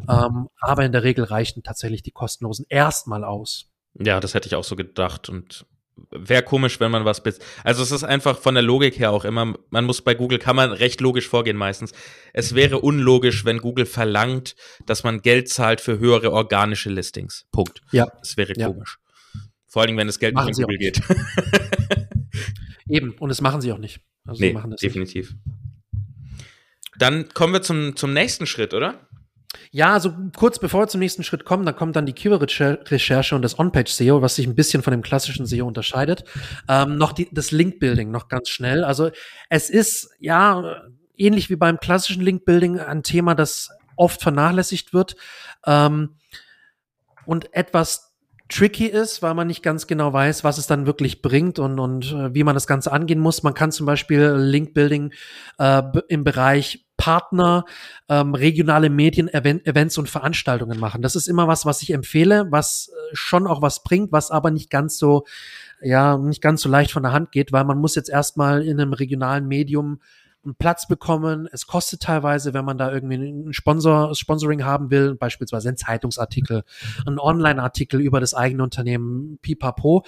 [0.10, 3.72] Ähm, aber in der Regel reichen tatsächlich die kostenlosen erstmal aus.
[3.98, 5.66] Ja, das hätte ich auch so gedacht und
[6.12, 9.24] wäre komisch, wenn man was bis also es ist einfach von der Logik her auch
[9.24, 11.94] immer man muss bei Google kann man recht logisch vorgehen meistens.
[12.34, 17.46] Es wäre unlogisch, wenn Google verlangt, dass man Geld zahlt für höhere organische Listings.
[17.54, 17.82] Punkt.
[17.94, 18.08] Ja.
[18.22, 18.68] Es wäre ja.
[18.68, 19.00] komisch.
[19.76, 21.02] Vor allem, wenn das Geld machen nicht in geht.
[22.88, 24.00] Eben, und das machen sie auch nicht.
[24.26, 25.32] Also nee, definitiv.
[25.32, 26.02] Nicht.
[26.98, 29.06] Dann kommen wir zum, zum nächsten Schritt, oder?
[29.72, 33.42] Ja, also kurz bevor wir zum nächsten Schritt kommen, dann kommt dann die Keyword-Recherche und
[33.42, 36.24] das On-Page-SEO, was sich ein bisschen von dem klassischen SEO unterscheidet.
[36.70, 38.86] Ähm, noch die, das Link-Building, noch ganz schnell.
[38.86, 39.12] Also
[39.50, 40.84] es ist ja
[41.18, 45.18] ähnlich wie beim klassischen Link-Building ein Thema, das oft vernachlässigt wird
[45.66, 46.16] ähm,
[47.26, 48.05] und etwas
[48.50, 52.12] tricky ist, weil man nicht ganz genau weiß, was es dann wirklich bringt und, und
[52.12, 53.44] äh, wie man das Ganze angehen muss.
[53.44, 55.12] Man kann zum Beispiel Link-Building
[55.58, 57.66] äh, im Bereich Partner,
[58.08, 61.02] ähm, regionale Medien, Event, Events und Veranstaltungen machen.
[61.02, 64.52] Das ist immer was, was ich empfehle, was äh, schon auch was bringt, was aber
[64.52, 65.26] nicht ganz so,
[65.82, 68.80] ja, nicht ganz so leicht von der Hand geht, weil man muss jetzt erstmal in
[68.80, 70.00] einem regionalen Medium
[70.46, 71.48] einen Platz bekommen.
[71.52, 76.64] Es kostet teilweise, wenn man da irgendwie ein Sponsor, Sponsoring haben will, beispielsweise ein Zeitungsartikel,
[77.06, 80.06] ein Online-Artikel über das eigene Unternehmen, pipapo.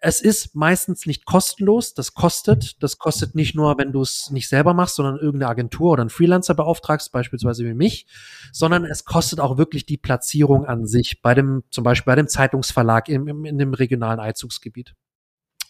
[0.00, 2.80] Es ist meistens nicht kostenlos, das kostet.
[2.82, 6.10] Das kostet nicht nur, wenn du es nicht selber machst, sondern irgendeine Agentur oder einen
[6.10, 8.06] Freelancer beauftragst, beispielsweise wie mich,
[8.52, 12.28] sondern es kostet auch wirklich die Platzierung an sich, bei dem, zum Beispiel bei dem
[12.28, 14.94] Zeitungsverlag in, in, in dem regionalen Einzugsgebiet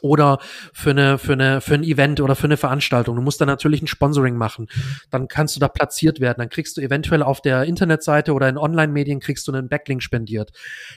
[0.01, 0.39] oder
[0.73, 3.17] für eine für eine für ein Event oder für eine Veranstaltung.
[3.17, 4.69] Du musst da natürlich ein Sponsoring machen.
[5.11, 6.39] Dann kannst du da platziert werden.
[6.39, 10.53] Dann kriegst du eventuell auf der Internetseite oder in Online-Medien kriegst du einen Backlink spendiert.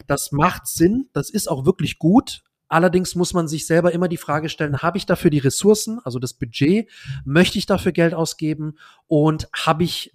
[0.07, 1.09] Das macht Sinn.
[1.13, 2.41] Das ist auch wirklich gut.
[2.71, 6.19] Allerdings muss man sich selber immer die Frage stellen, habe ich dafür die Ressourcen, also
[6.19, 6.89] das Budget,
[7.25, 8.75] möchte ich dafür Geld ausgeben
[9.07, 10.13] und habe ich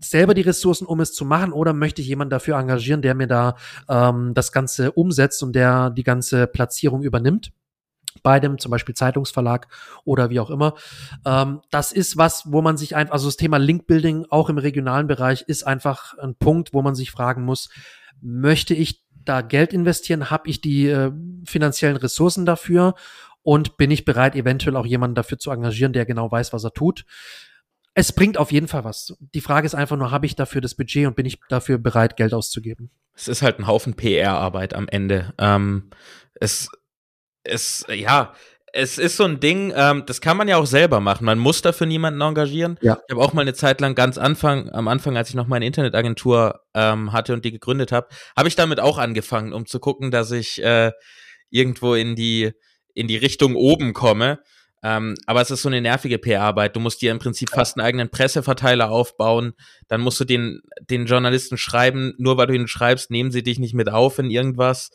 [0.00, 3.26] selber die Ressourcen, um es zu machen, oder möchte ich jemanden dafür engagieren, der mir
[3.26, 3.56] da
[3.88, 7.52] ähm, das Ganze umsetzt und der die ganze Platzierung übernimmt?
[8.22, 9.68] Bei dem zum Beispiel Zeitungsverlag
[10.04, 10.74] oder wie auch immer.
[11.26, 15.06] Ähm, das ist was, wo man sich einfach, also das Thema Linkbuilding auch im regionalen
[15.06, 17.68] Bereich ist einfach ein Punkt, wo man sich fragen muss,
[18.20, 20.30] möchte ich da Geld investieren?
[20.30, 21.12] Habe ich die äh,
[21.46, 22.94] finanziellen Ressourcen dafür?
[23.42, 26.72] Und bin ich bereit, eventuell auch jemanden dafür zu engagieren, der genau weiß, was er
[26.72, 27.04] tut?
[27.92, 29.16] Es bringt auf jeden Fall was.
[29.34, 32.16] Die Frage ist einfach nur, habe ich dafür das Budget und bin ich dafür bereit,
[32.16, 32.90] Geld auszugeben?
[33.14, 35.34] Es ist halt ein Haufen PR-Arbeit am Ende.
[35.38, 35.90] Ähm,
[36.40, 36.70] es
[37.44, 38.34] es, ja,
[38.72, 41.24] es ist so ein Ding, ähm, das kann man ja auch selber machen.
[41.24, 42.76] Man muss dafür niemanden engagieren.
[42.82, 42.98] Ja.
[43.06, 45.64] Ich habe auch mal eine Zeit lang ganz Anfang, am Anfang, als ich noch meine
[45.64, 50.10] Internetagentur ähm, hatte und die gegründet habe, habe ich damit auch angefangen, um zu gucken,
[50.10, 50.90] dass ich äh,
[51.50, 52.52] irgendwo in die
[52.94, 54.40] in die Richtung oben komme.
[54.82, 56.76] Ähm, aber es ist so eine nervige PR-Arbeit.
[56.76, 59.54] Du musst dir im Prinzip fast einen eigenen Presseverteiler aufbauen.
[59.88, 63.58] Dann musst du den, den Journalisten schreiben, nur weil du ihn schreibst, nehmen sie dich
[63.58, 64.90] nicht mit auf in irgendwas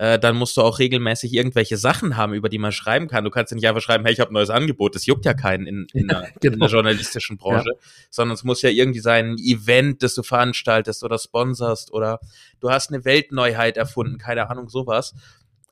[0.00, 3.22] äh, dann musst du auch regelmäßig irgendwelche Sachen haben, über die man schreiben kann.
[3.22, 4.94] Du kannst ja nicht einfach schreiben, hey, ich habe ein neues Angebot.
[4.94, 6.54] Das juckt ja keinen in, in, der, genau.
[6.54, 7.80] in der journalistischen Branche, ja.
[8.08, 12.18] sondern es muss ja irgendwie sein, ein Event, das du veranstaltest oder sponserst oder
[12.60, 15.14] du hast eine Weltneuheit erfunden, keine Ahnung, sowas.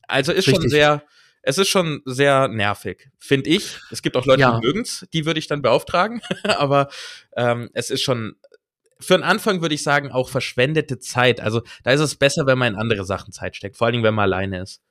[0.07, 0.57] Also ist Richtig.
[0.57, 1.03] schon sehr,
[1.41, 3.79] es ist schon sehr nervig, finde ich.
[3.91, 4.61] Es gibt auch Leute, ja.
[4.61, 6.91] die mögen's, die würde ich dann beauftragen, aber
[7.35, 8.37] ähm, es ist schon
[9.01, 11.41] für den Anfang würde ich sagen, auch verschwendete Zeit.
[11.41, 14.05] Also da ist es besser, wenn man in andere Sachen Zeit steckt, vor allen Dingen,
[14.05, 14.83] wenn man alleine ist.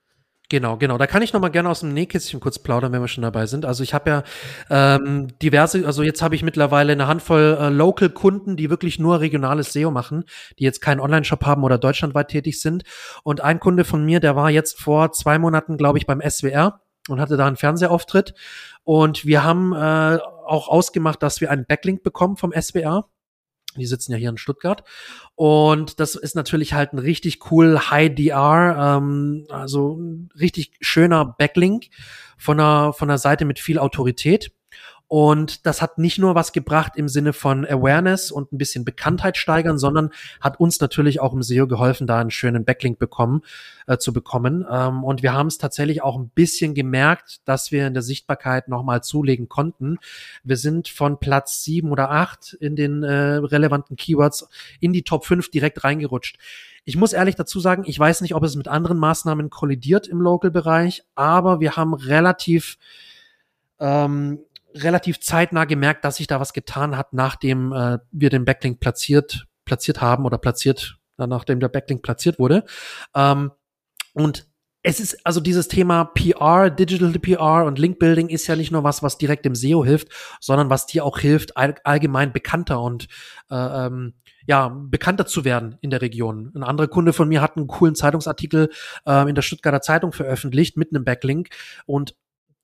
[0.50, 0.98] Genau, genau.
[0.98, 3.48] Da kann ich noch mal gerne aus dem Nähkästchen kurz plaudern, wenn wir schon dabei
[3.48, 3.66] sind.
[3.66, 4.24] Also ich habe ja
[4.70, 9.74] ähm, diverse, also jetzt habe ich mittlerweile eine Handvoll äh, Local-Kunden, die wirklich nur regionales
[9.74, 10.24] SEO machen,
[10.58, 12.84] die jetzt keinen Online-Shop haben oder deutschlandweit tätig sind.
[13.24, 16.80] Und ein Kunde von mir, der war jetzt vor zwei Monaten, glaube ich, beim SWR
[17.10, 18.34] und hatte da einen Fernsehauftritt.
[18.84, 23.10] Und wir haben äh, auch ausgemacht, dass wir einen Backlink bekommen vom SWR.
[23.80, 24.84] Die sitzen ja hier in Stuttgart.
[25.36, 31.26] Und das ist natürlich halt ein richtig cool High DR, ähm, also ein richtig schöner
[31.26, 31.88] Backlink
[32.38, 34.52] von einer, von einer Seite mit viel Autorität.
[35.10, 39.38] Und das hat nicht nur was gebracht im Sinne von Awareness und ein bisschen Bekanntheit
[39.38, 40.10] steigern, sondern
[40.42, 43.42] hat uns natürlich auch im SEO geholfen, da einen schönen Backlink bekommen,
[43.88, 44.66] äh, zu bekommen.
[44.70, 48.68] Ähm, und wir haben es tatsächlich auch ein bisschen gemerkt, dass wir in der Sichtbarkeit
[48.68, 49.98] nochmal zulegen konnten.
[50.44, 54.50] Wir sind von Platz sieben oder acht in den äh, relevanten Keywords
[54.82, 56.38] in die Top 5 direkt reingerutscht.
[56.84, 60.20] Ich muss ehrlich dazu sagen, ich weiß nicht, ob es mit anderen Maßnahmen kollidiert im
[60.20, 62.78] Local-Bereich, aber wir haben relativ
[63.80, 64.40] ähm,
[64.84, 69.46] relativ zeitnah gemerkt, dass sich da was getan hat, nachdem äh, wir den Backlink platziert,
[69.66, 72.64] platziert haben oder platziert, nachdem der Backlink platziert wurde.
[73.16, 73.52] Ähm,
[74.14, 74.48] und
[74.84, 79.04] es ist also dieses Thema PR, Digital PR und Linkbuilding ist ja nicht nur was,
[79.04, 80.08] was direkt dem SEO hilft,
[80.40, 83.08] sondern was dir auch hilft, all, allgemein bekannter und
[83.50, 84.14] äh, ähm,
[84.46, 86.54] ja, bekannter zu werden in der Region.
[86.56, 88.70] Ein anderer Kunde von mir hat einen coolen Zeitungsartikel
[89.06, 91.50] äh, in der Stuttgarter Zeitung veröffentlicht mit einem Backlink
[91.86, 92.16] und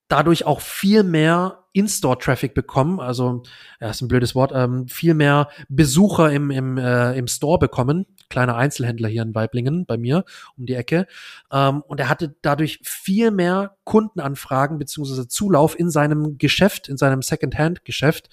[0.07, 3.41] dadurch auch viel mehr in-Store-Traffic bekommen, also
[3.81, 8.05] ja, ist ein blödes Wort, ähm, viel mehr Besucher im, im, äh, im Store bekommen.
[8.29, 10.23] Kleiner Einzelhändler hier in Weiblingen bei mir
[10.55, 11.07] um die Ecke.
[11.51, 17.23] Ähm, und er hatte dadurch viel mehr Kundenanfragen beziehungsweise Zulauf in seinem Geschäft, in seinem
[17.23, 18.29] Second-Hand-Geschäft.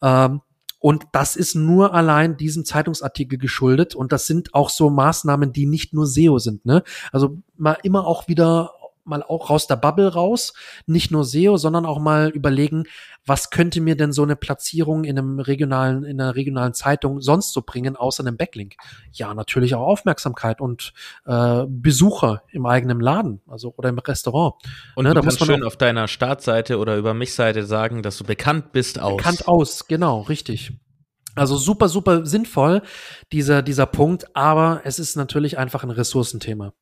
[0.00, 0.40] Ähm,
[0.78, 3.94] und das ist nur allein diesem Zeitungsartikel geschuldet.
[3.94, 6.64] Und das sind auch so Maßnahmen, die nicht nur SEO sind.
[6.66, 6.84] Ne?
[7.10, 8.72] Also mal immer auch wieder
[9.04, 10.54] mal auch raus der Bubble raus,
[10.86, 12.84] nicht nur SEO, sondern auch mal überlegen,
[13.26, 17.52] was könnte mir denn so eine Platzierung in einem regionalen, in einer regionalen Zeitung sonst
[17.52, 18.74] so bringen, außer einem Backlink?
[19.12, 20.92] Ja, natürlich auch Aufmerksamkeit und
[21.26, 24.54] äh, Besucher im eigenen Laden, also oder im Restaurant.
[24.94, 28.24] Und ne, du kannst schön auf deiner Startseite oder über mich Seite sagen, dass du
[28.24, 29.16] bekannt bist aus.
[29.16, 30.72] Bekannt aus, genau, richtig.
[31.34, 32.82] Also super, super sinnvoll,
[33.32, 36.72] dieser, dieser Punkt, aber es ist natürlich einfach ein Ressourcenthema.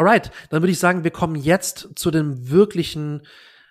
[0.00, 3.26] Alright, dann würde ich sagen, wir kommen jetzt zu dem wirklichen,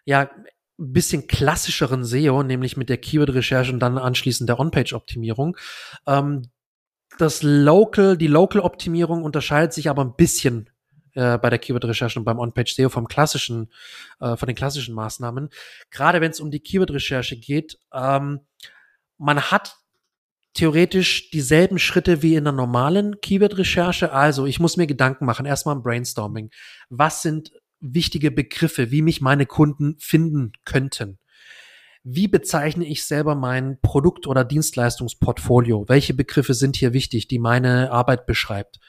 [0.06, 0.30] ja,
[0.78, 5.58] bisschen klassischeren SEO, nämlich mit der Keyword-Recherche und dann anschließend der On-Page-Optimierung.
[6.06, 6.52] Ähm,
[7.18, 10.70] das Local, die Local-Optimierung unterscheidet sich aber ein bisschen
[11.16, 13.72] äh, bei der Keyword-Recherche und beim On-Page-SEO vom klassischen,
[14.20, 15.49] äh, von den klassischen Maßnahmen.
[15.89, 18.41] Gerade wenn es um die Keyword-Recherche geht, ähm,
[19.18, 19.78] man hat
[20.54, 24.12] theoretisch dieselben Schritte wie in der normalen Keyword-Recherche.
[24.12, 26.50] Also ich muss mir Gedanken machen, erstmal ein Brainstorming.
[26.89, 31.20] Was sind wichtige Begriffe, wie mich meine Kunden finden könnten?
[32.04, 35.86] Wie bezeichne ich selber mein Produkt- oder Dienstleistungsportfolio?
[35.88, 38.80] Welche Begriffe sind hier wichtig, die meine Arbeit beschreibt?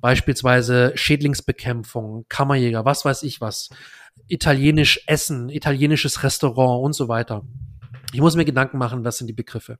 [0.00, 3.68] Beispielsweise Schädlingsbekämpfung, Kammerjäger, was weiß ich was,
[4.28, 7.42] italienisch Essen, italienisches Restaurant und so weiter.
[8.12, 9.78] Ich muss mir Gedanken machen, was sind die Begriffe.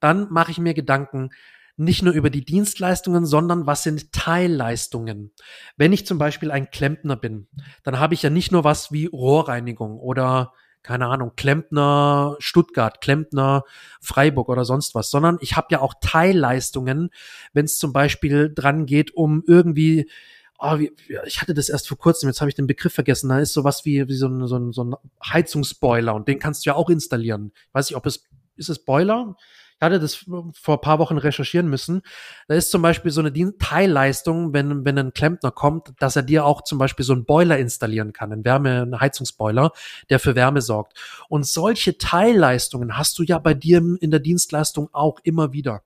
[0.00, 1.30] Dann mache ich mir Gedanken,
[1.76, 5.32] nicht nur über die Dienstleistungen, sondern was sind Teilleistungen.
[5.76, 7.46] Wenn ich zum Beispiel ein Klempner bin,
[7.84, 13.64] dann habe ich ja nicht nur was wie Rohrreinigung oder keine Ahnung, Klempner Stuttgart, Klempner
[14.00, 17.10] Freiburg oder sonst was, sondern ich habe ja auch Teilleistungen,
[17.52, 20.10] wenn es zum Beispiel dran geht, um irgendwie
[20.58, 20.78] oh,
[21.26, 23.84] ich hatte das erst vor kurzem, jetzt habe ich den Begriff vergessen, da ist sowas
[23.84, 24.94] wie, wie so, ein, so, ein, so ein
[25.24, 27.52] Heizungsboiler und den kannst du ja auch installieren.
[27.72, 28.24] weiß ich, ob es,
[28.56, 29.36] ist es Boiler?
[29.80, 32.02] Ich hatte das vor ein paar Wochen recherchieren müssen.
[32.48, 36.44] Da ist zum Beispiel so eine Teilleistung, wenn, wenn ein Klempner kommt, dass er dir
[36.44, 39.70] auch zum Beispiel so einen Boiler installieren kann, einen Wärme, einen Heizungsboiler,
[40.10, 40.98] der für Wärme sorgt.
[41.28, 45.82] Und solche Teilleistungen hast du ja bei dir in der Dienstleistung auch immer wieder.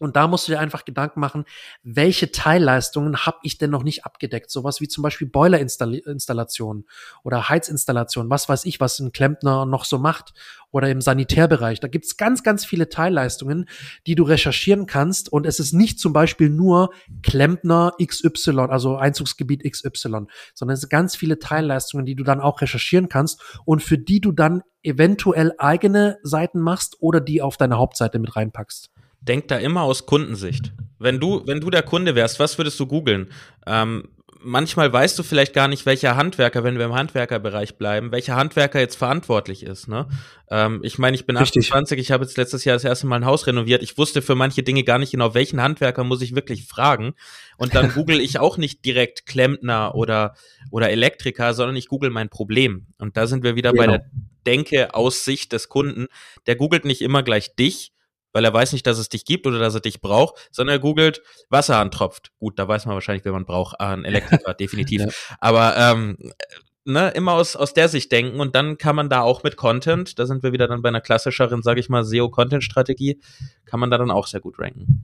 [0.00, 1.44] Und da musst du dir einfach Gedanken machen,
[1.82, 4.50] welche Teilleistungen habe ich denn noch nicht abgedeckt?
[4.50, 6.86] Sowas wie zum Beispiel Boilerinstallation
[7.22, 10.32] oder Heizinstallation, was weiß ich, was ein Klempner noch so macht
[10.70, 11.80] oder im Sanitärbereich.
[11.80, 13.68] Da gibt's ganz, ganz viele Teilleistungen,
[14.06, 15.30] die du recherchieren kannst.
[15.30, 20.90] Und es ist nicht zum Beispiel nur Klempner XY, also Einzugsgebiet XY, sondern es sind
[20.90, 25.52] ganz viele Teilleistungen, die du dann auch recherchieren kannst und für die du dann eventuell
[25.58, 28.90] eigene Seiten machst oder die auf deine Hauptseite mit reinpackst
[29.20, 30.72] denk da immer aus Kundensicht.
[30.98, 33.30] Wenn du, wenn du der Kunde wärst, was würdest du googeln?
[33.66, 34.08] Ähm,
[34.42, 38.80] manchmal weißt du vielleicht gar nicht, welcher Handwerker, wenn wir im Handwerkerbereich bleiben, welcher Handwerker
[38.80, 39.88] jetzt verantwortlich ist.
[39.88, 40.08] Ne?
[40.50, 41.66] Ähm, ich meine, ich bin Richtig.
[41.68, 43.82] 28, ich habe jetzt letztes Jahr das erste Mal ein Haus renoviert.
[43.82, 47.14] Ich wusste für manche Dinge gar nicht genau, welchen Handwerker muss ich wirklich fragen.
[47.56, 50.34] Und dann google ich auch nicht direkt Klempner oder,
[50.70, 52.86] oder Elektriker, sondern ich google mein Problem.
[52.98, 53.84] Und da sind wir wieder genau.
[53.84, 54.06] bei der
[54.46, 56.06] Denke aus Sicht des Kunden.
[56.46, 57.92] Der googelt nicht immer gleich dich,
[58.32, 60.80] weil er weiß nicht, dass es dich gibt oder dass er dich braucht, sondern er
[60.80, 62.32] googelt, Wasserhahn tropft.
[62.38, 65.00] Gut, da weiß man wahrscheinlich, wenn man braucht, ah, ein Elektriker, definitiv.
[65.02, 65.08] Ja.
[65.40, 66.16] Aber ähm,
[66.84, 70.18] ne, immer aus, aus der Sicht denken und dann kann man da auch mit Content,
[70.18, 73.20] da sind wir wieder dann bei einer klassischeren, sage ich mal, SEO-Content-Strategie,
[73.64, 75.02] kann man da dann auch sehr gut ranken.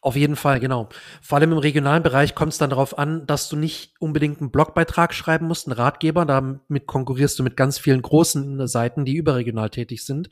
[0.00, 0.88] Auf jeden Fall, genau.
[1.20, 4.52] Vor allem im regionalen Bereich kommt es dann darauf an, dass du nicht unbedingt einen
[4.52, 6.24] Blogbeitrag schreiben musst, einen Ratgeber.
[6.24, 10.28] Damit konkurrierst du mit ganz vielen großen Seiten, die überregional tätig sind.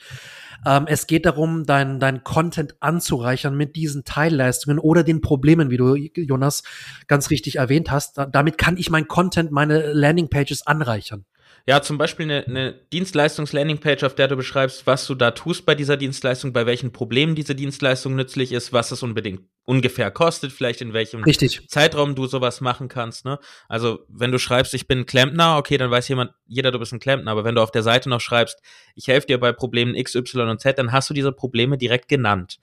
[0.64, 5.76] Ähm, es geht darum, dein, dein Content anzureichern mit diesen Teilleistungen oder den Problemen, wie
[5.76, 6.62] du, Jonas,
[7.08, 8.18] ganz richtig erwähnt hast.
[8.18, 11.24] Da, damit kann ich mein Content, meine Landingpages anreichern.
[11.68, 15.74] Ja, zum Beispiel eine, eine Dienstleistungs-Landingpage, auf der du beschreibst, was du da tust bei
[15.74, 20.80] dieser Dienstleistung, bei welchen Problemen diese Dienstleistung nützlich ist, was es unbedingt ungefähr kostet, vielleicht
[20.80, 21.68] in welchem Richtig.
[21.68, 23.24] Zeitraum du sowas machen kannst.
[23.24, 23.40] Ne?
[23.68, 27.00] Also wenn du schreibst, ich bin Klempner, okay, dann weiß jemand, jeder, du bist ein
[27.00, 27.32] Klempner.
[27.32, 28.62] Aber wenn du auf der Seite noch schreibst,
[28.94, 32.08] ich helfe dir bei Problemen X, Y und Z, dann hast du diese Probleme direkt
[32.08, 32.60] genannt.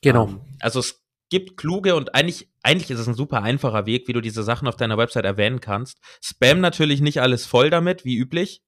[0.00, 0.28] Genau.
[0.28, 1.03] Ähm, also es
[1.34, 4.68] gibt kluge und eigentlich, eigentlich ist es ein super einfacher Weg, wie du diese Sachen
[4.68, 5.98] auf deiner Website erwähnen kannst.
[6.22, 8.62] Spam natürlich nicht alles voll damit, wie üblich.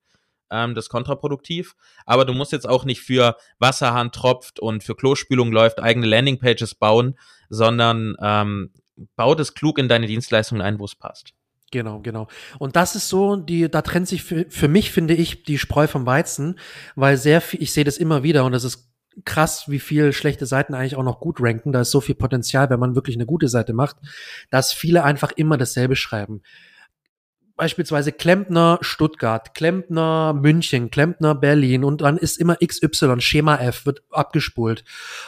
[0.51, 1.77] Ähm, das ist kontraproduktiv.
[2.07, 6.75] Aber du musst jetzt auch nicht für Wasserhahn tropft und für Klospülung läuft eigene Landingpages
[6.75, 7.17] bauen,
[7.51, 8.73] sondern ähm,
[9.15, 11.35] bau das klug in deine Dienstleistungen ein, wo es passt.
[11.71, 12.27] Genau, genau.
[12.59, 15.87] Und das ist so, die, da trennt sich für, für mich, finde ich, die Spreu
[15.87, 16.59] vom Weizen,
[16.97, 18.91] weil sehr viel, ich sehe das immer wieder und das ist
[19.25, 21.73] krass, wie viel schlechte Seiten eigentlich auch noch gut ranken.
[21.73, 23.97] Da ist so viel Potenzial, wenn man wirklich eine gute Seite macht,
[24.51, 26.43] dass viele einfach immer dasselbe schreiben.
[27.57, 34.03] Beispielsweise Klempner Stuttgart, Klempner München, Klempner Berlin und dann ist immer XY, Schema F wird
[34.11, 34.85] abgespult.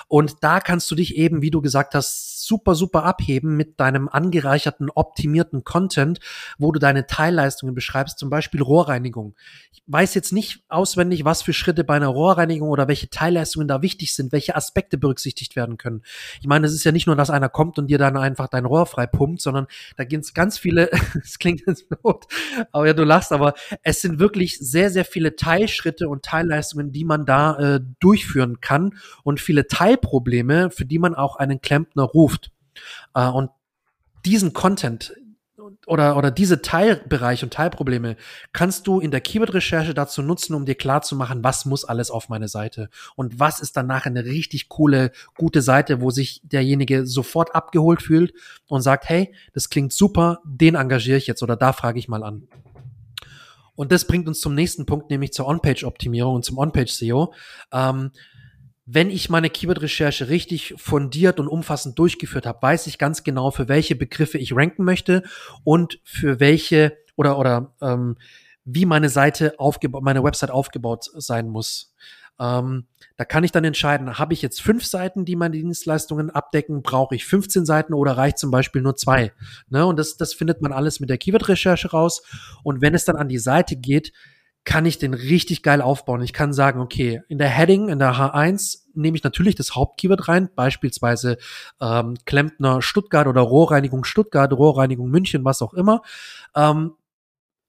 [0.08, 4.08] Und da kannst du dich eben, wie du gesagt hast, super, super abheben mit deinem
[4.08, 6.18] angereicherten, optimierten Content,
[6.56, 9.36] wo du deine Teilleistungen beschreibst, zum Beispiel Rohrreinigung.
[9.70, 13.82] Ich weiß jetzt nicht auswendig, was für Schritte bei einer Rohrreinigung oder welche Teilleistungen da
[13.82, 16.02] wichtig sind, welche Aspekte berücksichtigt werden können.
[16.40, 18.64] Ich meine, es ist ja nicht nur, dass einer kommt und dir dann einfach dein
[18.64, 19.66] Rohr frei pumpt, sondern
[19.96, 20.90] da gibt es ganz viele,
[21.22, 21.88] es klingt jetzt
[22.26, 26.92] blöd, aber ja, du lachst, aber es sind wirklich sehr, sehr viele Teilschritte und Teilleistungen,
[26.92, 32.04] die man da äh, durchführen kann und viele Teilprobleme, für die man auch einen Klempner
[32.04, 32.50] ruft.
[33.14, 33.50] Äh, und
[34.24, 35.12] diesen Content
[35.86, 38.16] oder, oder diese Teilbereiche und Teilprobleme
[38.52, 42.48] kannst du in der Keyword-Recherche dazu nutzen, um dir klarzumachen, was muss alles auf meine
[42.48, 48.02] Seite und was ist danach eine richtig coole, gute Seite, wo sich derjenige sofort abgeholt
[48.02, 48.32] fühlt
[48.66, 52.22] und sagt, hey, das klingt super, den engagiere ich jetzt oder da frage ich mal
[52.22, 52.48] an.
[53.74, 57.32] Und das bringt uns zum nächsten Punkt, nämlich zur On-Page-Optimierung und zum On-Page-SEO.
[57.72, 58.10] Ähm,
[58.90, 63.68] wenn ich meine Keyword-Recherche richtig fundiert und umfassend durchgeführt habe, weiß ich ganz genau, für
[63.68, 65.24] welche Begriffe ich ranken möchte
[65.62, 68.16] und für welche oder oder ähm,
[68.64, 71.92] wie meine Seite aufgebaut, meine Website aufgebaut sein muss.
[72.40, 72.86] Ähm,
[73.18, 77.14] da kann ich dann entscheiden, habe ich jetzt fünf Seiten, die meine Dienstleistungen abdecken, brauche
[77.14, 79.32] ich 15 Seiten oder reicht zum Beispiel nur zwei.
[79.68, 79.84] Ne?
[79.84, 82.22] Und das, das findet man alles mit der Keyword-Recherche raus.
[82.62, 84.12] Und wenn es dann an die Seite geht,
[84.68, 86.20] kann ich den richtig geil aufbauen.
[86.20, 90.28] Ich kann sagen, okay, in der Heading, in der H1 nehme ich natürlich das Hauptkeyword
[90.28, 91.38] rein, beispielsweise
[91.80, 96.02] ähm, Klempner Stuttgart oder Rohrreinigung Stuttgart, Rohrreinigung München, was auch immer.
[96.54, 96.92] Ähm,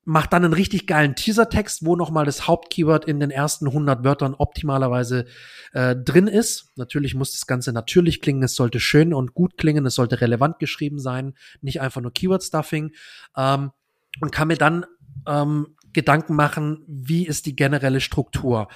[0.04, 4.34] mach dann einen richtig geilen Teaser-Text, wo nochmal das Hauptkeyword in den ersten 100 Wörtern
[4.34, 5.24] optimalerweise
[5.72, 6.70] äh, drin ist.
[6.76, 10.58] Natürlich muss das Ganze natürlich klingen, es sollte schön und gut klingen, es sollte relevant
[10.58, 11.32] geschrieben sein,
[11.62, 12.92] nicht einfach nur Keyword-Stuffing.
[13.38, 13.70] Ähm,
[14.20, 14.84] und kann mir dann
[15.26, 18.68] ähm, Gedanken machen, wie ist die generelle Struktur?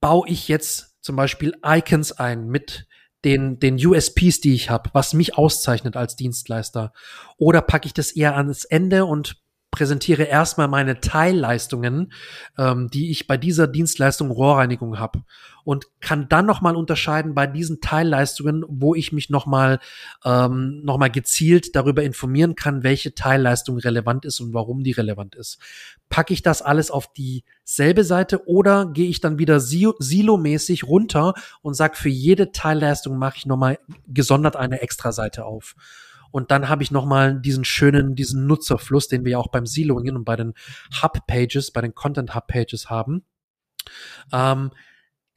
[0.00, 2.86] Baue ich jetzt zum Beispiel Icons ein mit
[3.24, 6.92] den, den USPs, die ich habe, was mich auszeichnet als Dienstleister?
[7.36, 9.36] Oder packe ich das eher ans Ende und
[9.70, 12.12] präsentiere erstmal meine Teilleistungen,
[12.56, 15.22] ähm, die ich bei dieser Dienstleistung Rohrreinigung habe
[15.64, 19.80] und kann dann nochmal unterscheiden bei diesen Teilleistungen, wo ich mich nochmal
[20.24, 25.58] ähm, noch gezielt darüber informieren kann, welche Teilleistung relevant ist und warum die relevant ist.
[26.08, 31.74] Packe ich das alles auf dieselbe Seite oder gehe ich dann wieder silomäßig runter und
[31.74, 35.74] sage, für jede Teilleistung mache ich nochmal gesondert eine Extra-Seite auf.
[36.30, 40.16] Und dann habe ich nochmal diesen schönen, diesen Nutzerfluss, den wir ja auch beim Siloing
[40.16, 40.54] und bei den
[41.02, 43.24] Hub-Pages, bei den Content-Hub-Pages haben.
[44.32, 44.70] Ähm,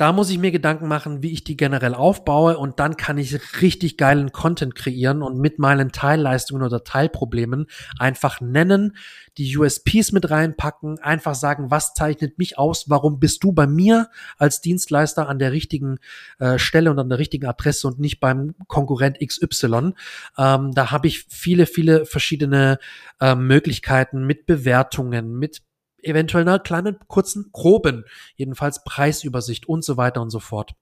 [0.02, 3.62] da muss ich mir Gedanken machen, wie ich die generell aufbaue und dann kann ich
[3.62, 7.68] richtig geilen Content kreieren und mit meinen Teilleistungen oder Teilproblemen
[8.00, 8.96] einfach nennen,
[9.38, 14.10] die USPs mit reinpacken, einfach sagen, was zeichnet mich aus, warum bist du bei mir
[14.40, 16.00] als Dienstleister an der richtigen
[16.40, 19.94] äh, Stelle und an der richtigen Adresse und nicht beim Konkurrent XY.
[20.36, 22.80] Ähm, da habe ich viele, viele verschiedene
[23.20, 25.62] äh, Möglichkeiten mit Bewertungen, mit
[26.04, 30.74] eventuell einer kleinen, kurzen, groben, jedenfalls Preisübersicht und so weiter und so fort.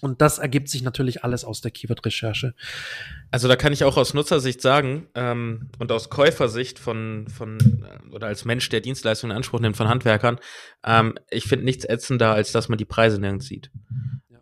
[0.00, 2.54] Und das ergibt sich natürlich alles aus der Keyword-Recherche.
[3.30, 8.14] Also da kann ich auch aus Nutzersicht sagen ähm, und aus Käufersicht von, von äh,
[8.14, 10.38] oder als Mensch, der Dienstleistungen in Anspruch nimmt von Handwerkern,
[10.84, 13.70] ähm, ich finde nichts ätzender, als dass man die Preise nirgends sieht.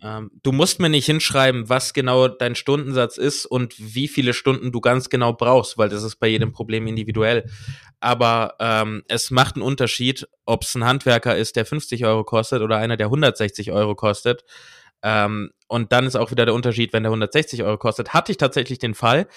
[0.03, 4.73] Ähm, du musst mir nicht hinschreiben, was genau dein Stundensatz ist und wie viele Stunden
[4.73, 7.49] du ganz genau brauchst, weil das ist bei jedem Problem individuell.
[8.01, 12.63] Aber ähm, es macht einen Unterschied, ob es ein Handwerker ist, der 50 Euro kostet
[12.63, 14.45] oder einer, der 160 Euro kostet.
[15.05, 18.13] Ähm, und dann ist auch wieder der Unterschied, wenn der 160 Euro kostet.
[18.13, 19.29] Hatte ich tatsächlich den Fall.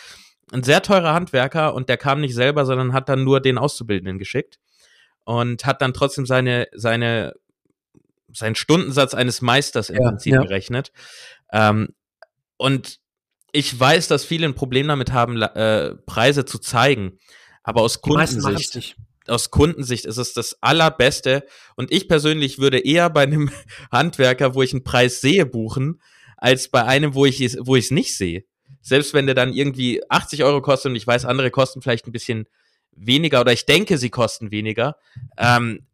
[0.51, 4.17] Ein sehr teurer Handwerker und der kam nicht selber, sondern hat dann nur den Auszubildenden
[4.17, 4.59] geschickt
[5.25, 7.33] und hat dann trotzdem seine, seine
[8.35, 10.41] seinen Stundensatz eines Meisters im ja, Prinzip ja.
[10.41, 10.91] gerechnet.
[11.51, 11.89] Ähm,
[12.57, 12.99] und
[13.51, 17.19] ich weiß, dass viele ein Problem damit haben, äh, Preise zu zeigen.
[17.63, 21.45] Aber aus Kundensicht, aus Kundensicht ist es das allerbeste.
[21.75, 23.49] Und ich persönlich würde eher bei einem
[23.91, 26.01] Handwerker, wo ich einen Preis sehe, buchen,
[26.37, 28.43] als bei einem, wo ich es, wo ich es nicht sehe.
[28.81, 32.11] Selbst wenn der dann irgendwie 80 Euro kostet und ich weiß, andere kosten vielleicht ein
[32.11, 32.47] bisschen
[32.91, 34.97] weniger oder ich denke, sie kosten weniger.
[35.37, 35.87] Ähm,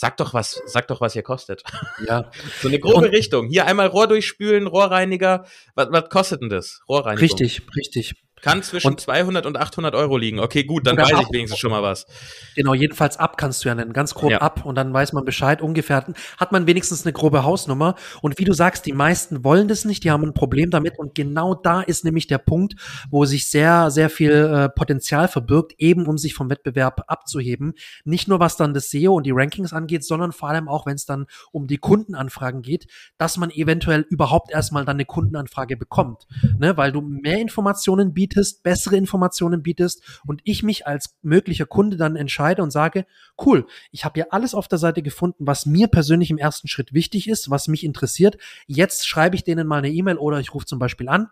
[0.00, 1.64] Sag doch was, sag doch, was ihr kostet.
[2.06, 2.30] Ja.
[2.62, 3.48] so eine grobe Und, Richtung.
[3.48, 5.44] Hier einmal Rohr durchspülen, Rohrreiniger.
[5.74, 6.82] Was, was kostet denn das?
[6.88, 7.18] Rohrreinigung.
[7.18, 8.14] Richtig, richtig.
[8.42, 10.40] Kann zwischen und, 200 und 800 Euro liegen.
[10.40, 12.06] Okay, gut, dann weiß ab, ich wenigstens schon mal was.
[12.54, 14.38] Genau, jedenfalls ab kannst du ja nennen, ganz grob ja.
[14.38, 15.60] ab und dann weiß man Bescheid.
[15.60, 16.06] Ungefähr
[16.38, 17.96] hat man wenigstens eine grobe Hausnummer.
[18.22, 20.98] Und wie du sagst, die meisten wollen das nicht, die haben ein Problem damit.
[20.98, 22.74] Und genau da ist nämlich der Punkt,
[23.10, 27.74] wo sich sehr, sehr viel äh, Potenzial verbirgt, eben um sich vom Wettbewerb abzuheben.
[28.04, 30.94] Nicht nur was dann das SEO und die Rankings angeht, sondern vor allem auch, wenn
[30.94, 32.86] es dann um die Kundenanfragen geht,
[33.18, 36.26] dass man eventuell überhaupt erstmal dann eine Kundenanfrage bekommt.
[36.58, 36.76] Ne?
[36.76, 41.96] Weil du mehr Informationen bietest bietest, bessere Informationen bietest und ich mich als möglicher Kunde
[41.96, 43.06] dann entscheide und sage,
[43.44, 46.92] cool, ich habe ja alles auf der Seite gefunden, was mir persönlich im ersten Schritt
[46.92, 48.38] wichtig ist, was mich interessiert.
[48.66, 51.28] Jetzt schreibe ich denen mal eine E-Mail oder ich rufe zum Beispiel an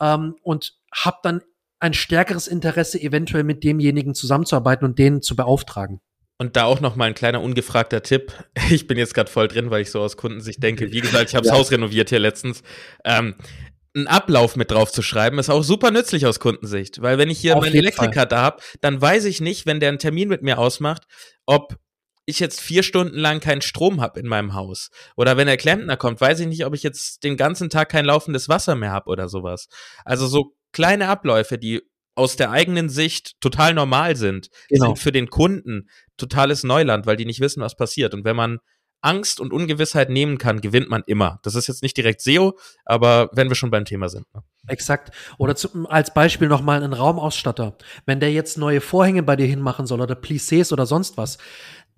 [0.00, 1.42] ähm, und habe dann
[1.80, 6.00] ein stärkeres Interesse, eventuell mit demjenigen zusammenzuarbeiten und den zu beauftragen.
[6.40, 8.32] Und da auch noch mal ein kleiner ungefragter Tipp.
[8.70, 10.92] Ich bin jetzt gerade voll drin, weil ich so aus Kundensicht denke.
[10.92, 11.58] Wie gesagt, ich habe das ja.
[11.58, 12.62] Haus renoviert hier letztens.
[13.04, 13.34] Ähm,
[13.94, 17.02] einen Ablauf mit drauf zu schreiben, ist auch super nützlich aus Kundensicht.
[17.02, 19.88] Weil wenn ich hier Auf jeden Elektriker da habe, dann weiß ich nicht, wenn der
[19.88, 21.04] einen Termin mit mir ausmacht,
[21.46, 21.76] ob
[22.26, 24.90] ich jetzt vier Stunden lang keinen Strom habe in meinem Haus.
[25.16, 28.04] Oder wenn der Klempner kommt, weiß ich nicht, ob ich jetzt den ganzen Tag kein
[28.04, 29.68] laufendes Wasser mehr habe oder sowas.
[30.04, 31.80] Also so kleine Abläufe, die
[32.14, 34.86] aus der eigenen Sicht total normal sind, Genau.
[34.86, 38.12] sind für den Kunden totales Neuland, weil die nicht wissen, was passiert.
[38.12, 38.58] Und wenn man
[39.00, 41.38] Angst und Ungewissheit nehmen kann, gewinnt man immer.
[41.42, 44.26] Das ist jetzt nicht direkt SEO, aber wenn wir schon beim Thema sind.
[44.34, 44.42] Ne?
[44.66, 45.14] Exakt.
[45.38, 47.76] Oder zum, als Beispiel nochmal ein Raumausstatter.
[48.06, 51.38] Wenn der jetzt neue Vorhänge bei dir hinmachen soll oder Plissés oder sonst was,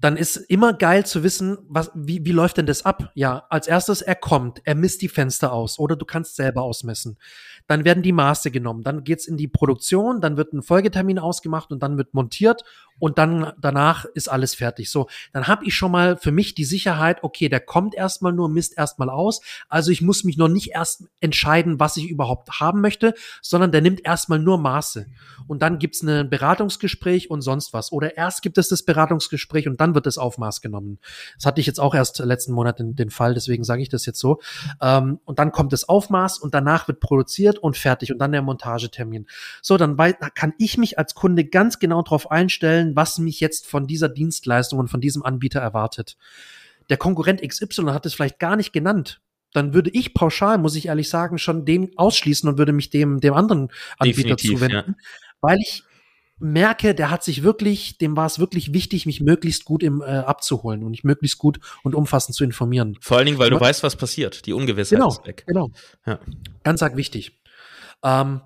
[0.01, 3.11] dann ist immer geil zu wissen, was, wie, wie läuft denn das ab?
[3.15, 7.19] Ja, als erstes, er kommt, er misst die Fenster aus oder du kannst selber ausmessen.
[7.67, 11.71] Dann werden die Maße genommen, dann geht's in die Produktion, dann wird ein Folgetermin ausgemacht
[11.71, 12.63] und dann wird montiert
[13.01, 14.91] und dann danach ist alles fertig.
[14.91, 18.49] So, dann habe ich schon mal für mich die Sicherheit, okay, der kommt erstmal nur,
[18.49, 19.41] misst erstmal aus.
[19.69, 23.81] Also ich muss mich noch nicht erst entscheiden, was ich überhaupt haben möchte, sondern der
[23.81, 25.07] nimmt erstmal nur Maße.
[25.49, 27.91] Und dann gibt's ein Beratungsgespräch und sonst was.
[27.91, 30.99] Oder erst gibt es das Beratungsgespräch und dann wird das Aufmaß genommen.
[31.37, 34.05] Das hatte ich jetzt auch erst letzten Monat den, den Fall, deswegen sage ich das
[34.07, 34.41] jetzt so.
[34.81, 38.43] Ähm, und dann kommt das Aufmaß und danach wird produziert und fertig und dann der
[38.43, 39.27] Montagetermin.
[39.63, 39.97] So, dann
[40.35, 44.78] kann ich mich als Kunde ganz genau darauf einstellen, was mich jetzt von dieser Dienstleistung
[44.78, 46.16] und von diesem Anbieter erwartet.
[46.88, 49.20] Der Konkurrent XY hat es vielleicht gar nicht genannt.
[49.53, 53.20] Dann würde ich pauschal, muss ich ehrlich sagen, schon den ausschließen und würde mich dem,
[53.20, 53.68] dem anderen
[53.99, 54.97] Anbieter Definitiv, zuwenden,
[55.41, 55.82] weil ich
[56.38, 60.05] merke, der hat sich wirklich, dem war es wirklich wichtig, mich möglichst gut im, äh,
[60.07, 62.97] abzuholen und mich möglichst gut und umfassend zu informieren.
[63.01, 64.47] Vor allen Dingen, weil du weißt, was passiert.
[64.47, 65.45] Die Ungewissheit Genau, ist weg.
[65.47, 65.70] genau.
[66.07, 66.18] Ja.
[66.64, 67.41] Ganz arg wichtig.
[68.03, 68.41] Ähm,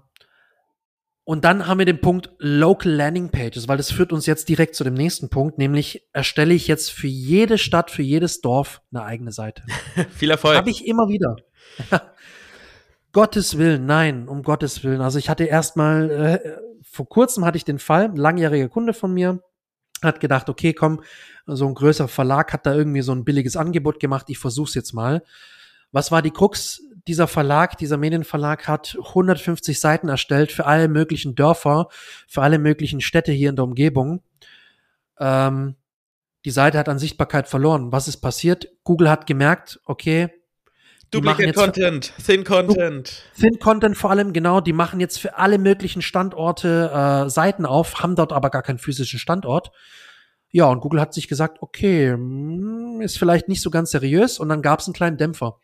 [1.25, 4.75] und dann haben wir den Punkt Local Landing Pages, weil das führt uns jetzt direkt
[4.75, 9.05] zu dem nächsten Punkt, nämlich erstelle ich jetzt für jede Stadt, für jedes Dorf eine
[9.05, 9.62] eigene Seite.
[10.11, 10.57] Viel Erfolg.
[10.57, 11.37] Habe ich immer wieder.
[13.12, 15.01] Gottes Willen, nein, um Gottes Willen.
[15.01, 19.14] Also ich hatte erstmal, äh, vor kurzem hatte ich den Fall, ein langjähriger Kunde von
[19.14, 19.41] mir,
[20.03, 21.03] hat gedacht, okay, komm,
[21.47, 24.93] so ein größerer Verlag hat da irgendwie so ein billiges Angebot gemacht, ich versuch's jetzt
[24.93, 25.22] mal.
[25.91, 26.83] Was war die Krux?
[27.07, 31.89] Dieser Verlag, dieser Medienverlag hat 150 Seiten erstellt für alle möglichen Dörfer,
[32.27, 34.23] für alle möglichen Städte hier in der Umgebung.
[35.19, 35.77] Ähm,
[36.45, 37.93] die Seite hat an Sichtbarkeit verloren.
[37.93, 38.69] Was ist passiert?
[38.85, 40.31] Google hat gemerkt, okay,
[41.11, 43.23] Duplicate Content, Thin Content.
[43.39, 48.03] Thin Content vor allem, genau, die machen jetzt für alle möglichen Standorte äh, Seiten auf,
[48.03, 49.71] haben dort aber gar keinen physischen Standort.
[50.51, 54.49] Ja, und Google hat sich gesagt, okay, hm, ist vielleicht nicht so ganz seriös und
[54.49, 55.61] dann gab es einen kleinen Dämpfer.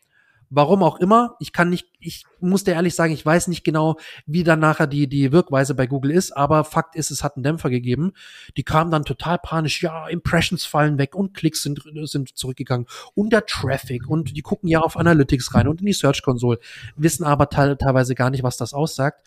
[0.53, 3.95] Warum auch immer, ich kann nicht, ich muss dir ehrlich sagen, ich weiß nicht genau,
[4.25, 7.43] wie dann nachher die, die Wirkweise bei Google ist, aber Fakt ist, es hat einen
[7.43, 8.11] Dämpfer gegeben.
[8.57, 12.85] Die kamen dann total panisch, ja, Impressions fallen weg und Klicks sind, sind zurückgegangen.
[13.15, 14.09] Und der Traffic.
[14.09, 16.59] Und die gucken ja auf Analytics rein und in die Search Console,
[16.97, 19.25] wissen aber teil, teilweise gar nicht, was das aussagt.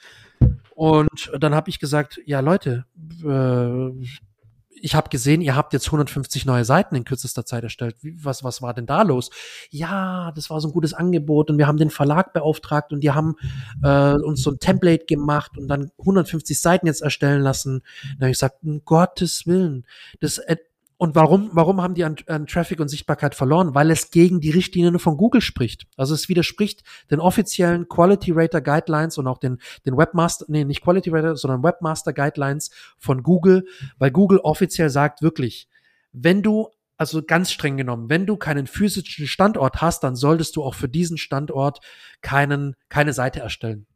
[0.74, 2.84] Und dann habe ich gesagt, ja Leute,
[3.24, 4.06] äh,
[4.84, 7.96] ich habe gesehen, ihr habt jetzt 150 neue Seiten in kürzester Zeit erstellt.
[8.02, 9.30] Wie, was, was war denn da los?
[9.70, 13.10] Ja, das war so ein gutes Angebot und wir haben den Verlag beauftragt und die
[13.10, 13.34] haben
[13.82, 17.82] äh, uns so ein Template gemacht und dann 150 Seiten jetzt erstellen lassen.
[18.02, 19.86] Dann habe ich gesagt, um Gottes Willen,
[20.20, 20.56] das äh,
[21.04, 23.74] und warum, warum haben die an, an Traffic und Sichtbarkeit verloren?
[23.74, 25.86] Weil es gegen die Richtlinien von Google spricht.
[25.98, 30.82] Also es widerspricht den offiziellen Quality Rater Guidelines und auch den, den Webmaster, nee, nicht
[30.82, 33.66] Quality Rater, sondern Webmaster Guidelines von Google,
[33.98, 35.68] weil Google offiziell sagt wirklich,
[36.12, 40.62] wenn du, also ganz streng genommen, wenn du keinen physischen Standort hast, dann solltest du
[40.62, 41.80] auch für diesen Standort
[42.22, 43.86] keinen, keine Seite erstellen.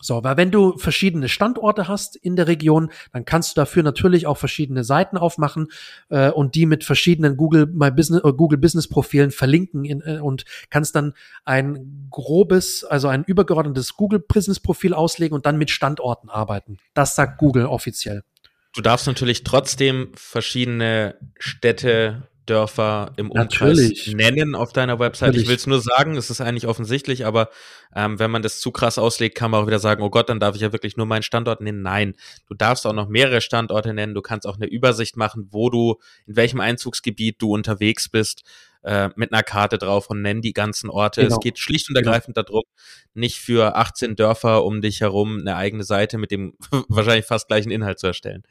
[0.00, 4.26] So, weil wenn du verschiedene Standorte hast in der Region, dann kannst du dafür natürlich
[4.26, 5.68] auch verschiedene Seiten aufmachen
[6.08, 10.18] äh, und die mit verschiedenen Google My Business äh, Google Business Profilen verlinken in, äh,
[10.20, 11.12] und kannst dann
[11.44, 16.78] ein grobes, also ein übergeordnetes Google Business Profil auslegen und dann mit Standorten arbeiten.
[16.94, 18.22] Das sagt Google offiziell.
[18.74, 24.14] Du darfst natürlich trotzdem verschiedene Städte, Dörfer im Umkreis Natürlich.
[24.14, 25.28] nennen auf deiner Website.
[25.28, 25.44] Natürlich.
[25.44, 27.48] Ich will es nur sagen, es ist eigentlich offensichtlich, aber
[27.94, 30.40] ähm, wenn man das zu krass auslegt, kann man auch wieder sagen, oh Gott, dann
[30.40, 31.82] darf ich ja wirklich nur meinen Standort nennen.
[31.82, 32.14] Nein,
[32.48, 34.14] du darfst auch noch mehrere Standorte nennen.
[34.14, 35.96] Du kannst auch eine Übersicht machen, wo du,
[36.26, 38.42] in welchem Einzugsgebiet du unterwegs bist,
[38.82, 41.22] äh, mit einer Karte drauf und nenn die ganzen Orte.
[41.22, 41.36] Genau.
[41.36, 42.64] Es geht schlicht und ergreifend darum,
[43.14, 46.54] nicht für 18 Dörfer um dich herum eine eigene Seite mit dem
[46.88, 48.42] wahrscheinlich fast gleichen Inhalt zu erstellen.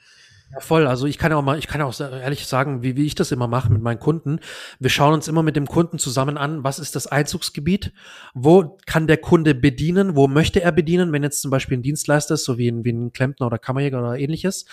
[0.51, 0.87] Ja, voll.
[0.87, 3.13] Also ich kann ja auch mal, ich kann ja auch ehrlich sagen, wie, wie ich
[3.13, 4.39] das immer mache mit meinen Kunden.
[4.79, 7.93] Wir schauen uns immer mit dem Kunden zusammen an, was ist das Einzugsgebiet,
[8.33, 12.33] wo kann der Kunde bedienen, wo möchte er bedienen, wenn jetzt zum Beispiel ein Dienstleister
[12.33, 14.65] ist, so wie ein, wie ein Klempner oder Kammerjäger oder ähnliches.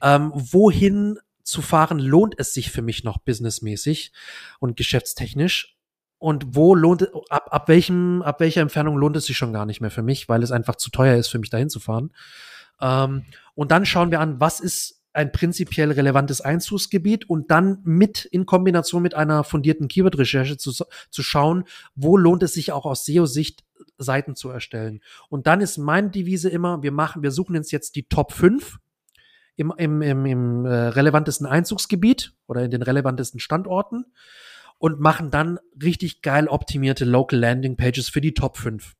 [0.00, 4.12] Ähm, wohin zu fahren lohnt es sich für mich noch businessmäßig
[4.60, 5.76] und geschäftstechnisch?
[6.18, 9.80] und wo lohnt ab, ab welchem, ab welcher Entfernung lohnt es sich schon gar nicht
[9.80, 12.10] mehr für mich, weil es einfach zu teuer ist, für mich dahin zu fahren.
[12.80, 13.24] Ähm,
[13.54, 18.46] und dann schauen wir an, was ist ein prinzipiell relevantes Einzugsgebiet und dann mit in
[18.46, 21.64] Kombination mit einer fundierten Keyword-Recherche zu, zu schauen,
[21.94, 23.64] wo lohnt es sich auch aus SEO-Sicht
[23.98, 25.00] Seiten zu erstellen.
[25.28, 28.78] Und dann ist meine Devise immer, wir machen, wir suchen uns jetzt die Top 5
[29.56, 34.04] im, im, im, im äh, relevantesten Einzugsgebiet oder in den relevantesten Standorten
[34.78, 38.94] und machen dann richtig geil optimierte Local Landing Pages für die Top 5.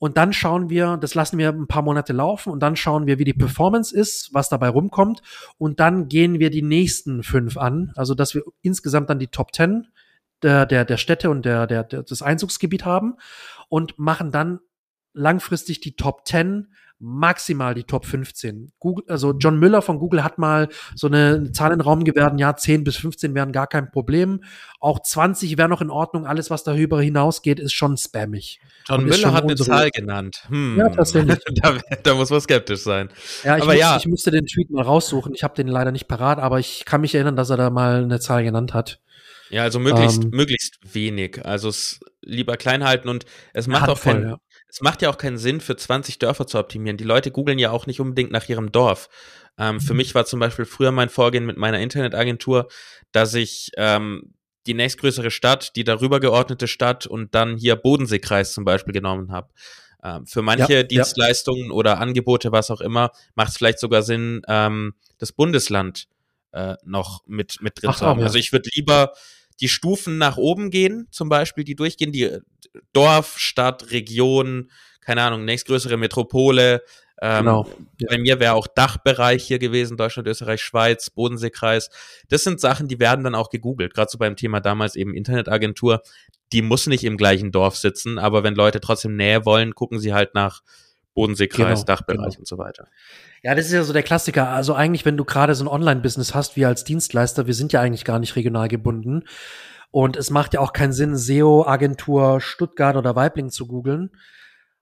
[0.00, 3.18] Und dann schauen wir, das lassen wir ein paar Monate laufen und dann schauen wir,
[3.18, 5.20] wie die Performance ist, was dabei rumkommt.
[5.58, 7.92] Und dann gehen wir die nächsten fünf an.
[7.96, 9.88] Also, dass wir insgesamt dann die Top 10
[10.42, 13.16] der, der, der Städte und der, der, der, das Einzugsgebiet haben
[13.68, 14.60] und machen dann
[15.12, 18.72] langfristig die Top 10 maximal die Top 15.
[18.78, 22.38] Google, also John Müller von Google hat mal so eine Zahl in den Raum gewährt,
[22.38, 24.44] ja, 10 bis 15 wären gar kein Problem.
[24.80, 26.26] Auch 20 wäre noch in Ordnung.
[26.26, 28.60] Alles, was darüber hinausgeht, ist schon spammig.
[28.86, 30.44] John Müller hat eine Zahl genannt.
[30.48, 30.76] Hm.
[30.78, 31.38] Ja, tatsächlich.
[31.62, 33.08] da, da, muss man skeptisch sein.
[33.44, 33.96] Ja, ich, aber muss, ja.
[33.96, 35.32] ich müsste den Tweet mal raussuchen.
[35.34, 38.04] Ich habe den leider nicht parat, aber ich kann mich erinnern, dass er da mal
[38.04, 39.00] eine Zahl genannt hat.
[39.48, 41.44] Ja, also möglichst, ähm, möglichst wenig.
[41.44, 44.38] Also es lieber klein halten und es macht auch keinen, ja
[44.70, 46.96] es macht ja auch keinen Sinn, für 20 Dörfer zu optimieren.
[46.96, 49.08] Die Leute googeln ja auch nicht unbedingt nach ihrem Dorf.
[49.58, 49.98] Ähm, für mhm.
[49.98, 52.68] mich war zum Beispiel früher mein Vorgehen mit meiner Internetagentur,
[53.12, 54.34] dass ich ähm,
[54.66, 59.48] die nächstgrößere Stadt, die darüber geordnete Stadt und dann hier Bodenseekreis zum Beispiel genommen habe.
[60.02, 61.72] Ähm, für manche ja, Dienstleistungen ja.
[61.72, 66.06] oder Angebote, was auch immer, macht es vielleicht sogar Sinn, ähm, das Bundesland
[66.52, 68.20] äh, noch mit, mit drin Ach, zu haben.
[68.20, 68.26] Ja.
[68.26, 69.12] Also ich würde lieber
[69.60, 72.40] die Stufen nach oben gehen, zum Beispiel, die durchgehen, die äh,
[72.92, 76.82] Dorf, Stadt, Region, keine Ahnung, nächstgrößere Metropole.
[77.22, 77.66] Ähm, genau.
[78.08, 81.90] Bei mir wäre auch Dachbereich hier gewesen, Deutschland, Österreich, Schweiz, Bodenseekreis.
[82.28, 83.94] Das sind Sachen, die werden dann auch gegoogelt.
[83.94, 86.02] Gerade so beim Thema damals eben Internetagentur.
[86.52, 90.14] Die muss nicht im gleichen Dorf sitzen, aber wenn Leute trotzdem Nähe wollen, gucken sie
[90.14, 90.62] halt nach
[91.14, 92.38] Bodenseekreis, genau, Dachbereich genau.
[92.38, 92.88] und so weiter.
[93.42, 94.48] Ja, das ist ja so der Klassiker.
[94.48, 97.80] Also eigentlich, wenn du gerade so ein Online-Business hast, wie als Dienstleister, wir sind ja
[97.80, 99.24] eigentlich gar nicht regional gebunden.
[99.90, 104.10] Und es macht ja auch keinen Sinn, SEO-Agentur Stuttgart oder Weibling zu googeln.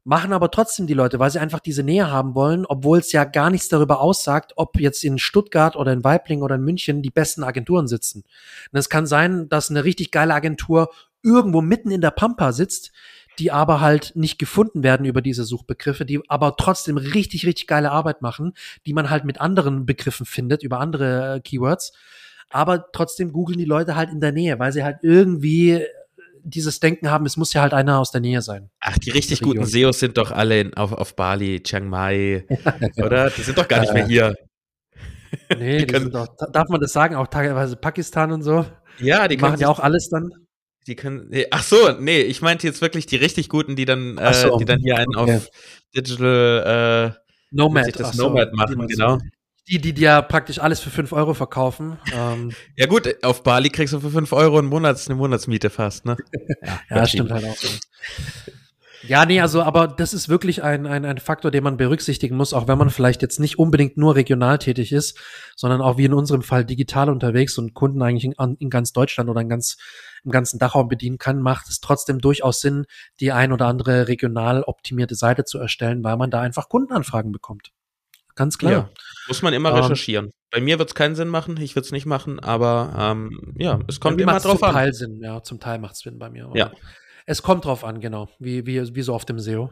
[0.04, 3.24] Machen aber trotzdem die Leute, weil sie einfach diese Nähe haben wollen, obwohl es ja
[3.24, 7.10] gar nichts darüber aussagt, ob jetzt in Stuttgart oder in Weibling oder in München die
[7.10, 8.24] besten Agenturen sitzen.
[8.72, 10.90] Und es kann sein, dass eine richtig geile Agentur
[11.22, 12.92] irgendwo mitten in der Pampa sitzt,
[13.38, 17.90] die aber halt nicht gefunden werden über diese Suchbegriffe, die aber trotzdem richtig, richtig geile
[17.90, 18.54] Arbeit machen,
[18.86, 21.92] die man halt mit anderen Begriffen findet, über andere äh, Keywords.
[22.50, 25.84] Aber trotzdem googeln die Leute halt in der Nähe, weil sie halt irgendwie
[26.42, 28.70] dieses Denken haben, es muss ja halt einer aus der Nähe sein.
[28.80, 32.46] Ach, die richtig guten SEOs sind doch alle in, auf, auf Bali, Chiang Mai,
[32.96, 33.30] ja, oder?
[33.30, 34.34] Die sind doch gar nicht mehr hier.
[35.58, 38.64] Nee, die, die sind doch, darf man das sagen, auch teilweise Pakistan und so.
[38.98, 40.30] Ja, die, die machen ja auch alles dann.
[40.86, 41.30] Die können.
[41.50, 44.64] Ach so, nee, ich meinte jetzt wirklich die richtig guten, die dann, äh, so, die
[44.64, 45.36] dann hier einen okay.
[45.36, 45.50] auf
[45.94, 47.20] Digital äh,
[47.50, 49.18] Nomad, das Nomad so, machen, genau.
[49.68, 51.98] Die, die dir ja praktisch alles für 5 Euro verkaufen.
[52.14, 52.52] Ähm.
[52.76, 56.16] ja gut, auf Bali kriegst du für 5 Euro einen Monats, eine Monatsmiete fast, ne?
[56.62, 57.56] ja, ja stimmt halt auch.
[57.56, 57.68] So.
[59.06, 62.52] Ja, nee, also, aber das ist wirklich ein, ein, ein Faktor, den man berücksichtigen muss,
[62.52, 65.18] auch wenn man vielleicht jetzt nicht unbedingt nur regional tätig ist,
[65.54, 69.30] sondern auch wie in unserem Fall digital unterwegs und Kunden eigentlich in, in ganz Deutschland
[69.30, 69.76] oder in ganz,
[70.24, 72.86] im ganzen Dachraum bedienen kann, macht es trotzdem durchaus Sinn,
[73.20, 77.70] die ein oder andere regional optimierte Seite zu erstellen, weil man da einfach Kundenanfragen bekommt.
[78.34, 78.72] Ganz klar.
[78.72, 78.90] Ja,
[79.28, 80.30] muss man immer ähm, recherchieren.
[80.50, 83.78] Bei mir wird es keinen Sinn machen, ich würde es nicht machen, aber ähm, ja,
[83.86, 84.70] es kommt immer drauf an.
[84.70, 86.50] Zum Teil Sinn, ja, zum Teil macht es Sinn bei mir.
[86.54, 86.72] Ja.
[87.30, 89.70] Es kommt drauf an, genau, wie, wie, wie so auf dem SEO.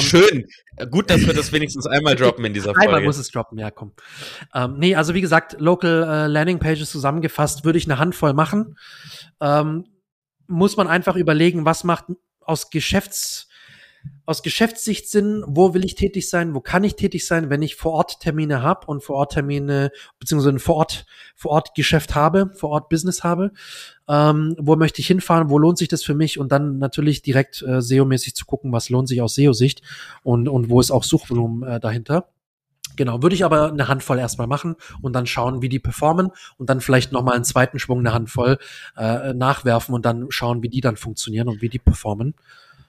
[0.00, 0.46] Schön.
[0.90, 2.80] Gut, dass wir das wenigstens einmal droppen in dieser Folge.
[2.82, 3.94] Einmal muss es droppen, ja, komm.
[4.54, 8.76] Ähm, nee, also wie gesagt, Local äh, Landing Pages zusammengefasst würde ich eine Handvoll machen.
[9.40, 9.86] Ähm,
[10.48, 12.04] muss man einfach überlegen, was macht
[12.40, 13.47] aus Geschäfts
[14.26, 17.76] aus Geschäftssicht Sinn, wo will ich tätig sein, wo kann ich tätig sein, wenn ich
[17.76, 22.14] vor Ort Termine habe und vor Ort Termine beziehungsweise ein vor Ort vor Ort Geschäft
[22.14, 23.52] habe, vor Ort Business habe,
[24.06, 27.62] ähm, wo möchte ich hinfahren, wo lohnt sich das für mich und dann natürlich direkt
[27.62, 29.80] äh, SEO-mäßig zu gucken, was lohnt sich aus SEO-Sicht
[30.22, 32.28] und und wo ist auch Suchvolumen äh, dahinter.
[32.96, 36.68] Genau, würde ich aber eine Handvoll erstmal machen und dann schauen, wie die performen und
[36.68, 38.58] dann vielleicht nochmal einen zweiten Schwung eine Handvoll
[38.96, 42.34] äh, nachwerfen und dann schauen, wie die dann funktionieren und wie die performen.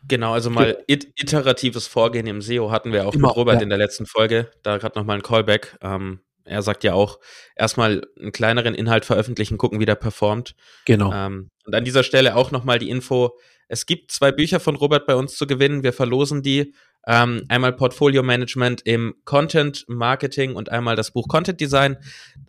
[0.07, 3.61] Genau, also mal iteratives Vorgehen im SEO hatten wir auch Immer, mit Robert ja.
[3.61, 4.49] in der letzten Folge.
[4.63, 5.77] Da gerade nochmal ein Callback.
[5.81, 7.19] Ähm, er sagt ja auch,
[7.55, 10.55] erstmal einen kleineren Inhalt veröffentlichen, gucken, wie der performt.
[10.85, 11.13] Genau.
[11.13, 13.37] Ähm, und an dieser Stelle auch nochmal die Info,
[13.69, 15.83] es gibt zwei Bücher von Robert bei uns zu gewinnen.
[15.83, 16.73] Wir verlosen die.
[17.07, 21.97] Ähm, einmal Portfolio Management im Content Marketing und einmal das Buch Content Design.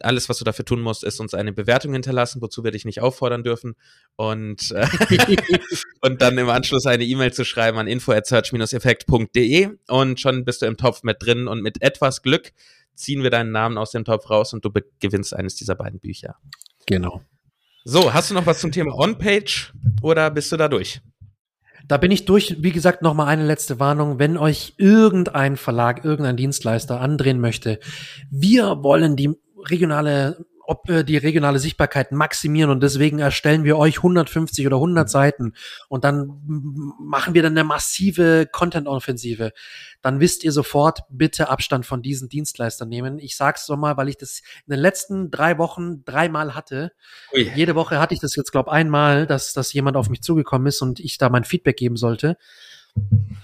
[0.00, 3.00] Alles, was du dafür tun musst, ist uns eine Bewertung hinterlassen, wozu wir dich nicht
[3.00, 3.76] auffordern dürfen.
[4.16, 4.86] Und, äh,
[6.00, 10.62] und dann im Anschluss eine E-Mail zu schreiben an info at search-effekt.de und schon bist
[10.62, 12.52] du im Topf mit drin und mit etwas Glück
[12.94, 16.36] ziehen wir deinen Namen aus dem Topf raus und du gewinnst eines dieser beiden Bücher.
[16.86, 17.22] Genau.
[17.84, 19.72] So, hast du noch was zum Thema On-Page
[20.02, 21.00] oder bist du da durch?
[21.88, 22.56] Da bin ich durch.
[22.60, 24.18] Wie gesagt, noch mal eine letzte Warnung.
[24.18, 27.80] Wenn euch irgendein Verlag, irgendein Dienstleister andrehen möchte,
[28.30, 29.30] wir wollen die
[29.68, 35.10] regionale ob wir die regionale Sichtbarkeit maximieren und deswegen erstellen wir euch 150 oder 100
[35.10, 35.54] Seiten
[35.88, 36.40] und dann
[37.00, 39.50] machen wir dann eine massive Content-Offensive.
[40.00, 43.18] Dann wisst ihr sofort, bitte Abstand von diesen Dienstleistern nehmen.
[43.18, 46.92] Ich sag's so mal, weil ich das in den letzten drei Wochen dreimal hatte.
[47.34, 47.50] Ui.
[47.52, 50.80] Jede Woche hatte ich das jetzt, glaube einmal, dass, dass jemand auf mich zugekommen ist
[50.82, 52.36] und ich da mein Feedback geben sollte.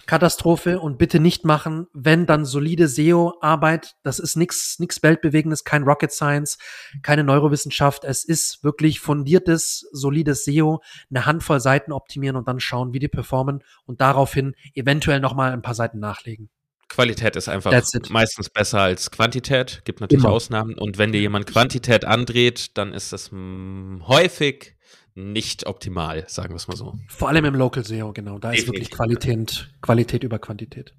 [0.07, 5.82] Katastrophe und bitte nicht machen, wenn dann solide SEO-Arbeit, das ist nichts nix Weltbewegendes, kein
[5.82, 6.59] Rocket Science,
[7.03, 10.80] keine Neurowissenschaft, es ist wirklich fundiertes, solides SEO,
[11.11, 15.62] eine Handvoll Seiten optimieren und dann schauen, wie die performen und daraufhin eventuell nochmal ein
[15.62, 16.51] paar Seiten nachlegen.
[16.88, 17.72] Qualität ist einfach
[18.11, 20.34] meistens besser als Quantität, gibt natürlich Immer.
[20.34, 24.75] Ausnahmen und wenn dir jemand Quantität andreht, dann ist das häufig
[25.16, 26.94] nicht optimal, sagen wir es mal so.
[27.08, 28.38] Vor allem im Local SEO, genau.
[28.38, 30.94] Da ist wirklich Qualität, Qualität über Quantität.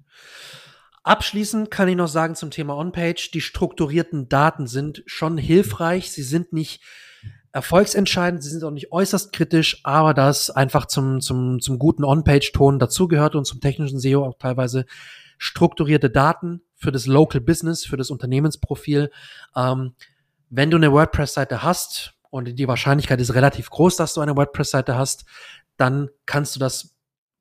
[1.04, 6.10] Abschließend kann ich noch sagen zum Thema On-Page, die strukturierten Daten sind schon hilfreich.
[6.10, 6.82] Sie sind nicht
[7.52, 12.78] erfolgsentscheidend, sie sind auch nicht äußerst kritisch, aber das einfach zum, zum, zum guten On-Page-Ton
[12.78, 14.84] dazugehört und zum technischen SEO auch teilweise
[15.38, 19.10] strukturierte Daten für das Local Business, für das Unternehmensprofil.
[19.56, 19.94] Ähm,
[20.50, 24.96] wenn du eine WordPress-Seite hast, und die Wahrscheinlichkeit ist relativ groß, dass du eine WordPress-Seite
[24.96, 25.24] hast,
[25.76, 26.94] dann kannst du das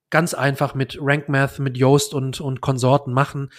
[0.09, 3.51] ganz einfach mit RankMath, mit Yoast und, und Konsorten machen.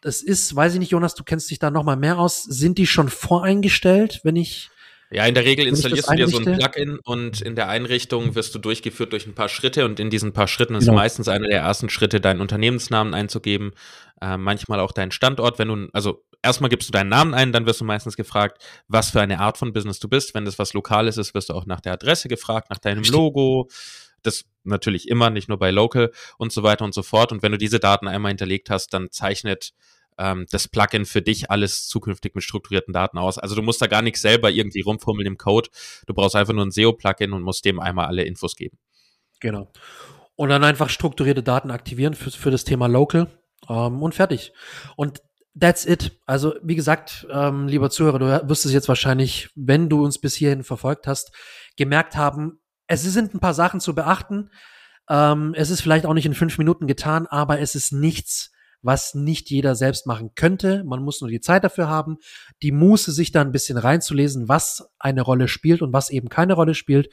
[0.00, 2.42] Das ist, weiß ich nicht, Jonas, du kennst dich da noch mal mehr aus.
[2.42, 4.71] Sind die schon voreingestellt, wenn ich
[5.12, 8.54] ja, in der Regel installierst du dir so ein Plugin und in der Einrichtung wirst
[8.54, 10.96] du durchgeführt durch ein paar Schritte und in diesen paar Schritten ist genau.
[10.96, 13.72] meistens einer der ersten Schritte, deinen Unternehmensnamen einzugeben,
[14.22, 15.58] äh, manchmal auch deinen Standort.
[15.58, 19.10] Wenn du, also erstmal gibst du deinen Namen ein, dann wirst du meistens gefragt, was
[19.10, 20.34] für eine Art von Business du bist.
[20.34, 23.68] Wenn das was Lokales ist, wirst du auch nach der Adresse gefragt, nach deinem Logo.
[24.22, 27.32] Das natürlich immer, nicht nur bei Local und so weiter und so fort.
[27.32, 29.72] Und wenn du diese Daten einmal hinterlegt hast, dann zeichnet
[30.22, 33.38] ähm, das Plugin für dich alles zukünftig mit strukturierten Daten aus.
[33.38, 35.68] Also du musst da gar nichts selber irgendwie rumfummeln im Code.
[36.06, 38.78] Du brauchst einfach nur ein SEO-Plugin und musst dem einmal alle Infos geben.
[39.40, 39.72] Genau.
[40.36, 43.26] Und dann einfach strukturierte Daten aktivieren für, für das Thema Local
[43.68, 44.52] ähm, und fertig.
[44.96, 45.20] Und
[45.58, 46.18] That's it.
[46.24, 50.34] Also, wie gesagt, ähm, lieber Zuhörer, du wirst es jetzt wahrscheinlich, wenn du uns bis
[50.34, 51.30] hierhin verfolgt hast,
[51.76, 54.50] gemerkt haben, es sind ein paar Sachen zu beachten.
[55.10, 58.51] Ähm, es ist vielleicht auch nicht in fünf Minuten getan, aber es ist nichts,
[58.82, 60.84] was nicht jeder selbst machen könnte.
[60.84, 62.18] Man muss nur die Zeit dafür haben,
[62.62, 66.54] die Muße, sich da ein bisschen reinzulesen, was eine Rolle spielt und was eben keine
[66.54, 67.08] Rolle spielt.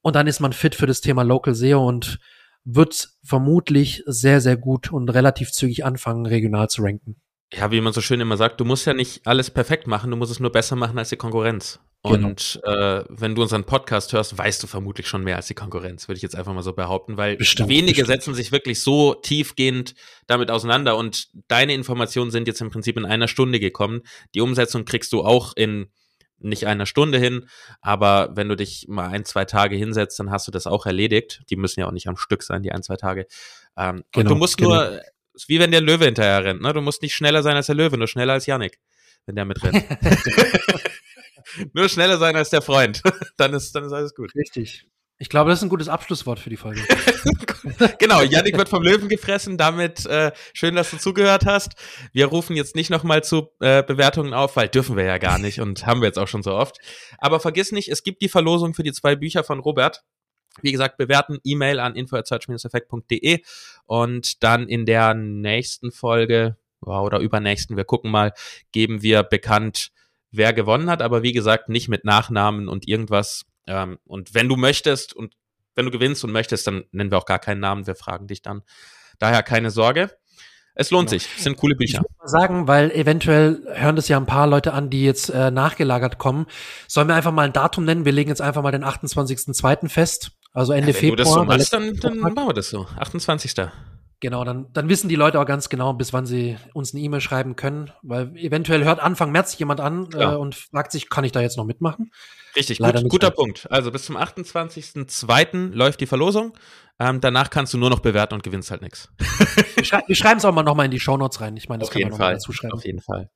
[0.00, 2.18] Und dann ist man fit für das Thema Local SEO und
[2.64, 7.20] wird vermutlich sehr, sehr gut und relativ zügig anfangen, regional zu ranken
[7.52, 10.16] ja, wie man so schön immer sagt, du musst ja nicht alles perfekt machen, du
[10.16, 11.80] musst es nur besser machen als die Konkurrenz.
[12.04, 12.28] Genau.
[12.28, 16.06] Und äh, wenn du unseren Podcast hörst, weißt du vermutlich schon mehr als die Konkurrenz,
[16.08, 18.08] würde ich jetzt einfach mal so behaupten, weil bestimmt, wenige bestimmt.
[18.08, 19.94] setzen sich wirklich so tiefgehend
[20.26, 24.02] damit auseinander und deine Informationen sind jetzt im Prinzip in einer Stunde gekommen.
[24.34, 25.90] Die Umsetzung kriegst du auch in
[26.38, 27.48] nicht einer Stunde hin,
[27.80, 31.42] aber wenn du dich mal ein, zwei Tage hinsetzt, dann hast du das auch erledigt.
[31.50, 33.26] Die müssen ja auch nicht am Stück sein, die ein, zwei Tage.
[33.76, 34.70] Ähm, genau, und du musst genau.
[34.70, 35.00] nur
[35.38, 36.62] ist wie wenn der Löwe hinterher rennt.
[36.62, 36.72] Ne?
[36.72, 38.78] Du musst nicht schneller sein als der Löwe, nur schneller als Yannick,
[39.26, 39.84] wenn der mitrennt.
[41.72, 43.02] nur schneller sein als der Freund.
[43.36, 44.34] dann, ist, dann ist alles gut.
[44.34, 44.86] Richtig.
[45.20, 46.80] Ich glaube, das ist ein gutes Abschlusswort für die Folge.
[47.98, 49.58] genau, Yannick wird vom Löwen gefressen.
[49.58, 51.72] Damit äh, schön, dass du zugehört hast.
[52.12, 55.60] Wir rufen jetzt nicht nochmal zu äh, Bewertungen auf, weil dürfen wir ja gar nicht
[55.60, 56.78] und haben wir jetzt auch schon so oft.
[57.18, 60.04] Aber vergiss nicht, es gibt die Verlosung für die zwei Bücher von Robert.
[60.62, 63.42] Wie gesagt, bewerten, E-Mail an info.search-effekt.de
[63.86, 68.32] und dann in der nächsten Folge oder übernächsten, wir gucken mal,
[68.70, 69.90] geben wir bekannt,
[70.30, 73.46] wer gewonnen hat, aber wie gesagt, nicht mit Nachnamen und irgendwas.
[73.66, 75.34] Ähm, und wenn du möchtest und
[75.74, 78.42] wenn du gewinnst und möchtest, dann nennen wir auch gar keinen Namen, wir fragen dich
[78.42, 78.62] dann.
[79.18, 80.10] Daher keine Sorge.
[80.74, 81.18] Es lohnt genau.
[81.20, 81.28] sich.
[81.36, 81.98] Es sind coole Bücher.
[81.98, 85.28] Ich muss mal sagen, weil eventuell hören das ja ein paar Leute an, die jetzt
[85.28, 86.46] äh, nachgelagert kommen.
[86.86, 88.04] Sollen wir einfach mal ein Datum nennen?
[88.04, 89.88] Wir legen jetzt einfach mal den 28.02.
[89.88, 90.32] fest.
[90.52, 91.18] Also Ende ja, wenn Februar.
[91.40, 92.86] Wenn du das so machst, dann, dann machen wir das so.
[92.96, 93.54] 28.
[94.20, 97.20] Genau, dann, dann wissen die Leute auch ganz genau, bis wann sie uns eine E-Mail
[97.20, 101.30] schreiben können, weil eventuell hört Anfang März jemand an äh, und fragt sich, kann ich
[101.30, 102.10] da jetzt noch mitmachen?
[102.56, 103.70] Richtig, Leider gut, guter Punkt.
[103.70, 105.72] Also bis zum 28.02.
[105.72, 106.56] läuft die Verlosung.
[106.98, 109.08] Ähm, danach kannst du nur noch bewerten und gewinnst halt nichts.
[109.76, 111.56] Wir, schrei wir schreiben es auch mal nochmal in die Shownotes rein.
[111.56, 112.32] Ich meine, das Auf kann man Fall.
[112.32, 112.74] dazu schreiben.
[112.74, 113.30] Auf jeden Fall.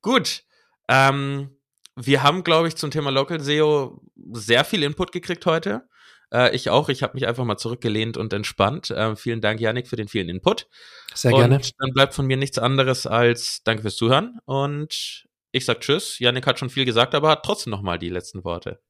[0.00, 0.44] Gut.
[0.86, 1.56] Ähm,
[1.96, 4.00] wir haben, glaube ich, zum Thema Local SEO
[4.32, 5.88] sehr viel Input gekriegt heute.
[6.32, 6.88] Äh, ich auch.
[6.88, 8.90] Ich habe mich einfach mal zurückgelehnt und entspannt.
[8.90, 10.68] Äh, vielen Dank, Janik, für den vielen Input.
[11.14, 11.60] Sehr und gerne.
[11.78, 14.38] dann bleibt von mir nichts anderes als Danke fürs Zuhören.
[14.44, 16.18] Und ich sag Tschüss.
[16.18, 18.80] Janik hat schon viel gesagt, aber hat trotzdem noch mal die letzten Worte.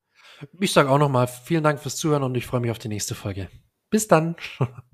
[0.60, 3.14] Ich sage auch nochmal vielen Dank fürs Zuhören und ich freue mich auf die nächste
[3.14, 3.48] Folge.
[3.90, 4.36] Bis dann.